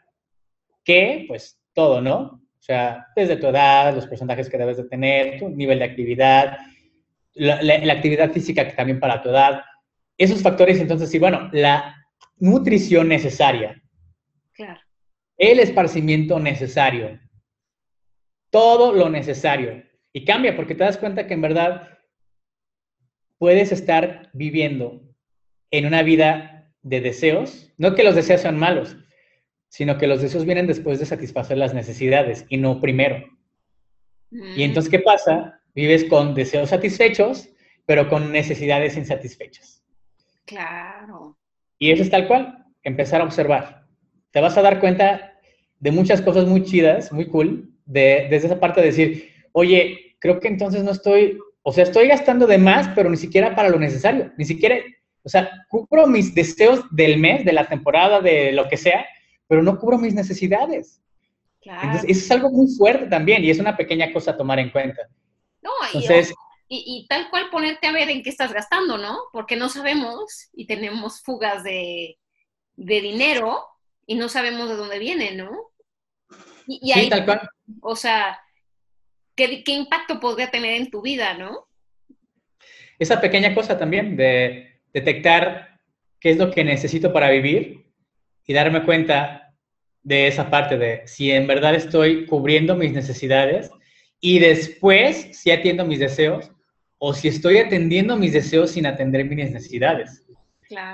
[0.83, 2.19] que, pues, todo, ¿no?
[2.59, 6.57] O sea, desde tu edad, los porcentajes que debes de tener, tu nivel de actividad,
[7.33, 9.63] la, actividad física que también para tu edad,
[10.17, 11.95] esos factores, entonces, sí, bueno, la
[12.37, 13.81] nutrición necesaria.
[14.53, 14.79] Claro.
[15.37, 17.19] El esparcimiento necesario.
[18.49, 19.83] Todo lo necesario.
[20.13, 21.99] Y cambia porque te das cuenta que en verdad
[23.37, 25.01] puedes estar viviendo
[25.71, 27.71] en una vida de deseos.
[27.77, 28.97] No que los deseos sean malos,
[29.69, 33.25] sino que los deseos vienen después de satisfacer las necesidades y no primero.
[34.29, 34.61] Y mm.
[34.61, 35.60] entonces, ¿qué pasa?
[35.73, 37.49] Vives con deseos satisfechos,
[37.85, 39.83] pero con necesidades insatisfechas.
[40.45, 41.37] Claro.
[41.77, 43.85] Y eso es tal cual, empezar a observar.
[44.31, 45.33] Te vas a dar cuenta
[45.79, 50.39] de muchas cosas muy chidas, muy cool, de, desde esa parte de decir, oye, creo
[50.39, 53.79] que entonces no estoy, o sea, estoy gastando de más, pero ni siquiera para lo
[53.79, 54.77] necesario, ni siquiera,
[55.23, 59.05] o sea, cubro mis deseos del mes, de la temporada, de lo que sea,
[59.47, 61.01] pero no cubro mis necesidades.
[61.61, 61.81] Claro.
[61.83, 64.69] Entonces, eso es algo muy fuerte también y es una pequeña cosa a tomar en
[64.69, 65.09] cuenta.
[65.61, 65.71] No,
[66.73, 69.19] y, tal cual ponerte a ver en qué estás gastando, ¿no?
[69.33, 72.17] Porque no sabemos y tenemos fugas de,
[72.77, 73.65] dinero
[74.07, 75.51] y no sabemos de dónde viene, ¿no?
[76.65, 77.49] Y, ahí, tal cual.
[77.81, 78.39] O sea,
[79.35, 81.67] ¿qué, ¿qué impacto podría tener en tu vida, no?
[82.97, 85.77] Esa pequeña cosa también de detectar
[86.21, 87.85] qué es lo que necesito para vivir
[88.47, 89.53] y darme cuenta
[90.03, 93.71] de esa parte de si en verdad estoy cubriendo mis necesidades
[94.21, 96.51] y después si atiendo mis deseos
[96.99, 100.23] o si estoy atendiendo mis deseos sin atender mis necesidades.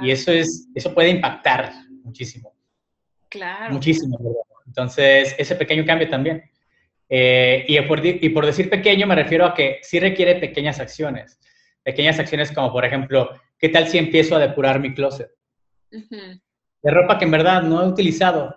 [0.01, 1.71] Y eso es, eso puede impactar
[2.03, 2.55] muchísimo.
[3.29, 3.73] Claro.
[3.73, 4.17] Muchísimo,
[4.65, 6.49] Entonces, ese pequeño cambio también.
[7.09, 11.37] Eh, y, por, y por decir pequeño me refiero a que sí requiere pequeñas acciones.
[11.83, 15.29] Pequeñas acciones como, por ejemplo, ¿qué tal si empiezo a depurar mi closet?
[15.91, 18.55] De ropa que en verdad no he utilizado.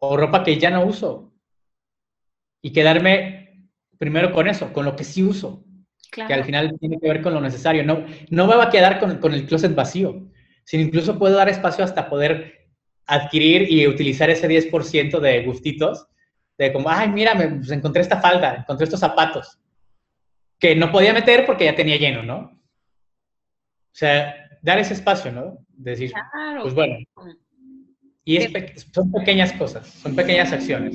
[0.00, 1.32] O ropa que ya no uso.
[2.62, 5.64] Y quedarme primero con eso, con lo que sí uso.
[6.10, 7.84] Que al final tiene que ver con lo necesario.
[7.84, 10.28] No, no me va a quedar con, con el closet vacío,
[10.64, 12.70] sino incluso puedo dar espacio hasta poder
[13.06, 16.06] adquirir y utilizar ese 10% de gustitos
[16.58, 19.58] de como, ay, mira, me pues, encontré esta falda, encontré estos zapatos,
[20.58, 22.38] que no podía meter porque ya tenía lleno, ¿no?
[22.38, 25.58] O sea, dar ese espacio, ¿no?
[25.68, 26.12] Decir,
[26.60, 26.98] pues bueno.
[28.24, 28.40] Y
[28.92, 30.94] son pequeñas cosas, son pequeñas acciones.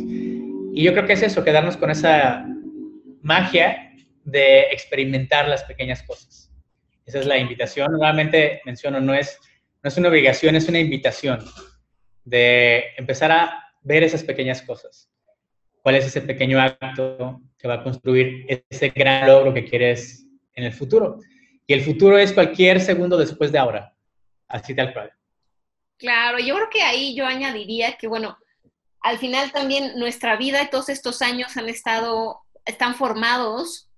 [0.74, 2.45] Y yo creo que es eso, quedarnos con esa
[3.21, 3.93] magia
[4.24, 6.51] de experimentar las pequeñas cosas.
[7.05, 7.91] Esa es la invitación.
[7.91, 9.39] Nuevamente menciono, no es,
[9.82, 11.43] no es una obligación, es una invitación
[12.26, 15.13] de empezar a ver esas pequeñas cosas
[15.84, 20.63] cuál es ese pequeño acto que va a construir ese gran logro que quieres en
[20.63, 21.19] el futuro.
[21.67, 23.93] Y el futuro es cualquier segundo después de ahora,
[24.47, 25.11] así tal cual.
[25.97, 28.38] Claro, yo creo que ahí yo añadiría que, bueno,
[29.03, 33.89] al final también nuestra vida y todos estos años han estado, están formados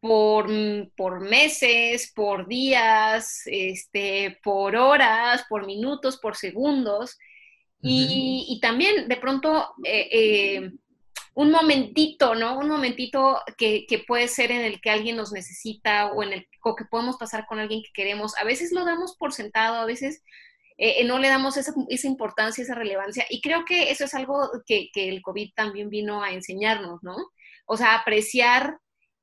[0.00, 0.48] por,
[0.96, 7.18] por, meses, por días, este, por horas, por minutos, por segundos.
[7.80, 10.70] y, también de pronto eh, eh,
[11.36, 12.58] un momentito, ¿no?
[12.58, 16.84] Un momentito que, puede ser en el que alguien nos necesita o en el que
[16.90, 18.34] podemos pasar con alguien que queremos.
[18.38, 20.22] A veces lo damos por sentado, a veces
[20.78, 21.72] eh, no le damos esa,
[22.04, 23.24] importancia, esa relevancia.
[23.30, 27.16] Y creo que eso es algo que, el COVID también vino a enseñarnos, ¿no?
[27.66, 28.78] O sea, apreciar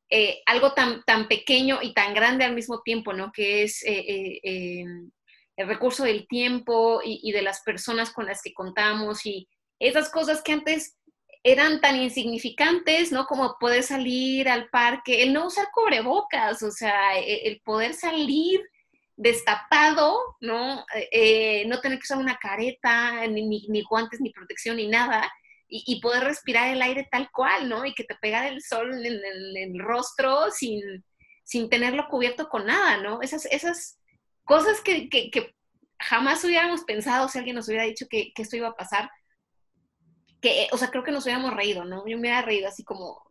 [0.10, 3.32] eh, algo tan, tan pequeño y tan grande al mismo tiempo, ¿no?
[3.32, 4.42] Que es eh,
[5.56, 9.48] el recurso del tiempo y de las personas con las que contamos y
[9.80, 10.98] esas cosas que antes
[11.44, 13.26] eran tan insignificantes, ¿no?
[13.26, 18.62] Como poder salir al parque, el no usar cubrebocas, o sea, e, el poder salir
[19.16, 20.86] destapado, ¿no?
[21.12, 25.32] Eh, no tener que usar una careta, ni, ni, guantes, ni protección, ni nada,
[25.68, 27.86] y, poder respirar el aire tal cual, ¿no?
[27.86, 31.04] Y que te pegara el sol en, el rostro sin,
[31.44, 33.22] sin tenerlo cubierto con nada, ¿no?
[33.22, 34.00] Esas, esas
[34.44, 35.10] cosas que,
[36.00, 39.10] jamás hubiéramos pensado si alguien nos hubiera dicho que, que esto iba a pasar,
[40.42, 42.06] que, o sea, creo que nos hubiéramos reído, ¿no?
[42.08, 43.24] Yo me hubiera reído así como,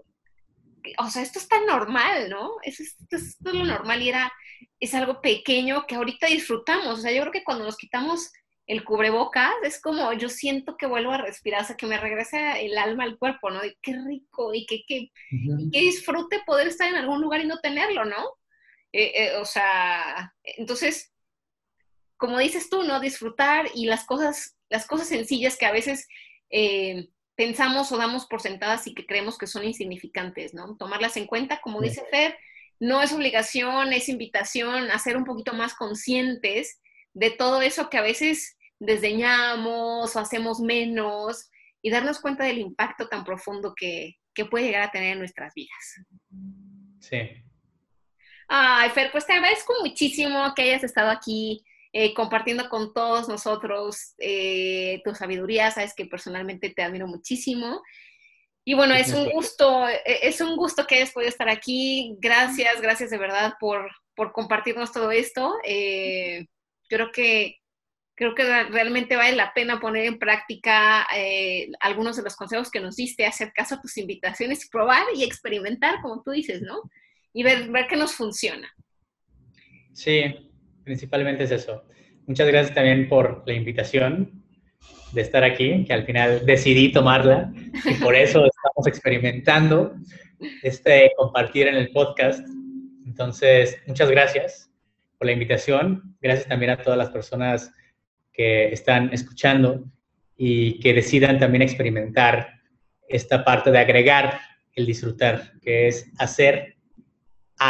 [0.99, 2.57] o sea, esto es tan normal, ¿no?
[2.63, 4.33] Esto, es lo normal y era,
[4.81, 6.99] es algo pequeño que ahorita disfrutamos.
[6.99, 8.31] O sea, yo creo que cuando nos quitamos
[8.67, 12.59] el cubrebocas, es como yo siento que vuelvo a respirar, o sea, que me regresa
[12.61, 13.65] el alma al cuerpo, ¿no?
[13.65, 15.11] Y qué rico y qué, qué,
[15.73, 18.39] disfrute poder estar en algún lugar y no tenerlo, ¿no?
[18.93, 21.13] Eh, eh, o sea, entonces,
[22.17, 23.01] como dices tú, ¿no?
[23.01, 26.07] Disfrutar y las cosas, las cosas sencillas que a veces
[26.51, 27.09] eh,
[27.43, 30.77] pensamos o damos por sentadas y que creemos que son insignificantes, ¿no?
[30.77, 32.39] Tomarlas en cuenta, como dice Fer,
[32.79, 36.81] no es obligación, es invitación a ser un poquito más conscientes
[37.15, 41.51] de todo eso que a veces desdeñamos o hacemos menos
[41.83, 45.53] y darnos cuenta del impacto tan profundo que, que puede llegar a tener en nuestras
[45.53, 45.97] vidas.
[47.01, 47.19] Sí.
[48.47, 51.65] Ay, Fer, pues te agradezco muchísimo que hayas estado aquí
[51.95, 55.71] eh, compartiendo con todos nosotros eh, tu sabiduría.
[55.71, 57.83] Sabes que personalmente te admiro muchísimo.
[58.65, 62.17] Y bueno, es un gusto, eh, es un gusto que hayas podido estar aquí.
[62.19, 65.55] Gracias, gracias de verdad por, por compartirnos todo esto.
[66.89, 67.59] creo que
[68.15, 71.07] creo que realmente vale la pena poner en práctica
[71.81, 76.01] algunos de los consejos que nos diste, hacer caso a tus invitaciones, probar y experimentar,
[76.01, 76.83] como tú dices, ¿no?
[77.33, 78.73] Y ver, ver qué nos funciona.
[79.93, 80.52] Sí,
[80.85, 81.85] principalmente es eso.
[82.27, 84.43] Muchas gracias también por la invitación
[85.13, 87.53] de estar aquí, que al final decidí tomarla
[87.85, 89.95] y por eso estamos experimentando
[90.63, 92.47] este compartir en el podcast.
[93.07, 94.71] Entonces, muchas gracias
[95.19, 96.17] por la invitación.
[96.21, 97.73] Gracias también a todas las personas
[98.33, 99.85] que están escuchando
[100.37, 102.61] y que decidan también experimentar
[103.09, 104.41] esta parte de agregar
[104.75, 106.77] el disfrutar, que es hacer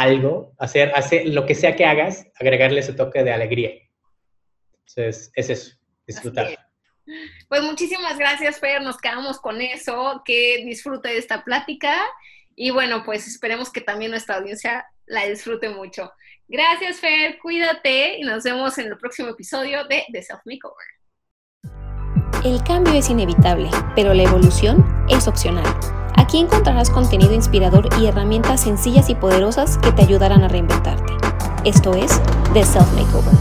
[0.01, 3.71] algo, hacer, hacer lo que sea que hagas, agregarle ese toque de alegría.
[4.87, 6.57] Entonces, es eso, disfrutar.
[7.49, 8.81] Pues muchísimas gracias, Fer.
[8.81, 10.21] Nos quedamos con eso.
[10.25, 11.95] Que disfrute de esta plática.
[12.55, 16.11] Y bueno, pues esperemos que también nuestra audiencia la disfrute mucho.
[16.47, 17.39] Gracias, Fer.
[17.39, 20.87] Cuídate y nos vemos en el próximo episodio de The Self Makeover.
[22.45, 25.65] El cambio es inevitable, pero la evolución es opcional.
[26.15, 31.13] Aquí encontrarás contenido inspirador y herramientas sencillas y poderosas que te ayudarán a reinventarte.
[31.63, 32.21] Esto es
[32.53, 33.33] The Self Makeover.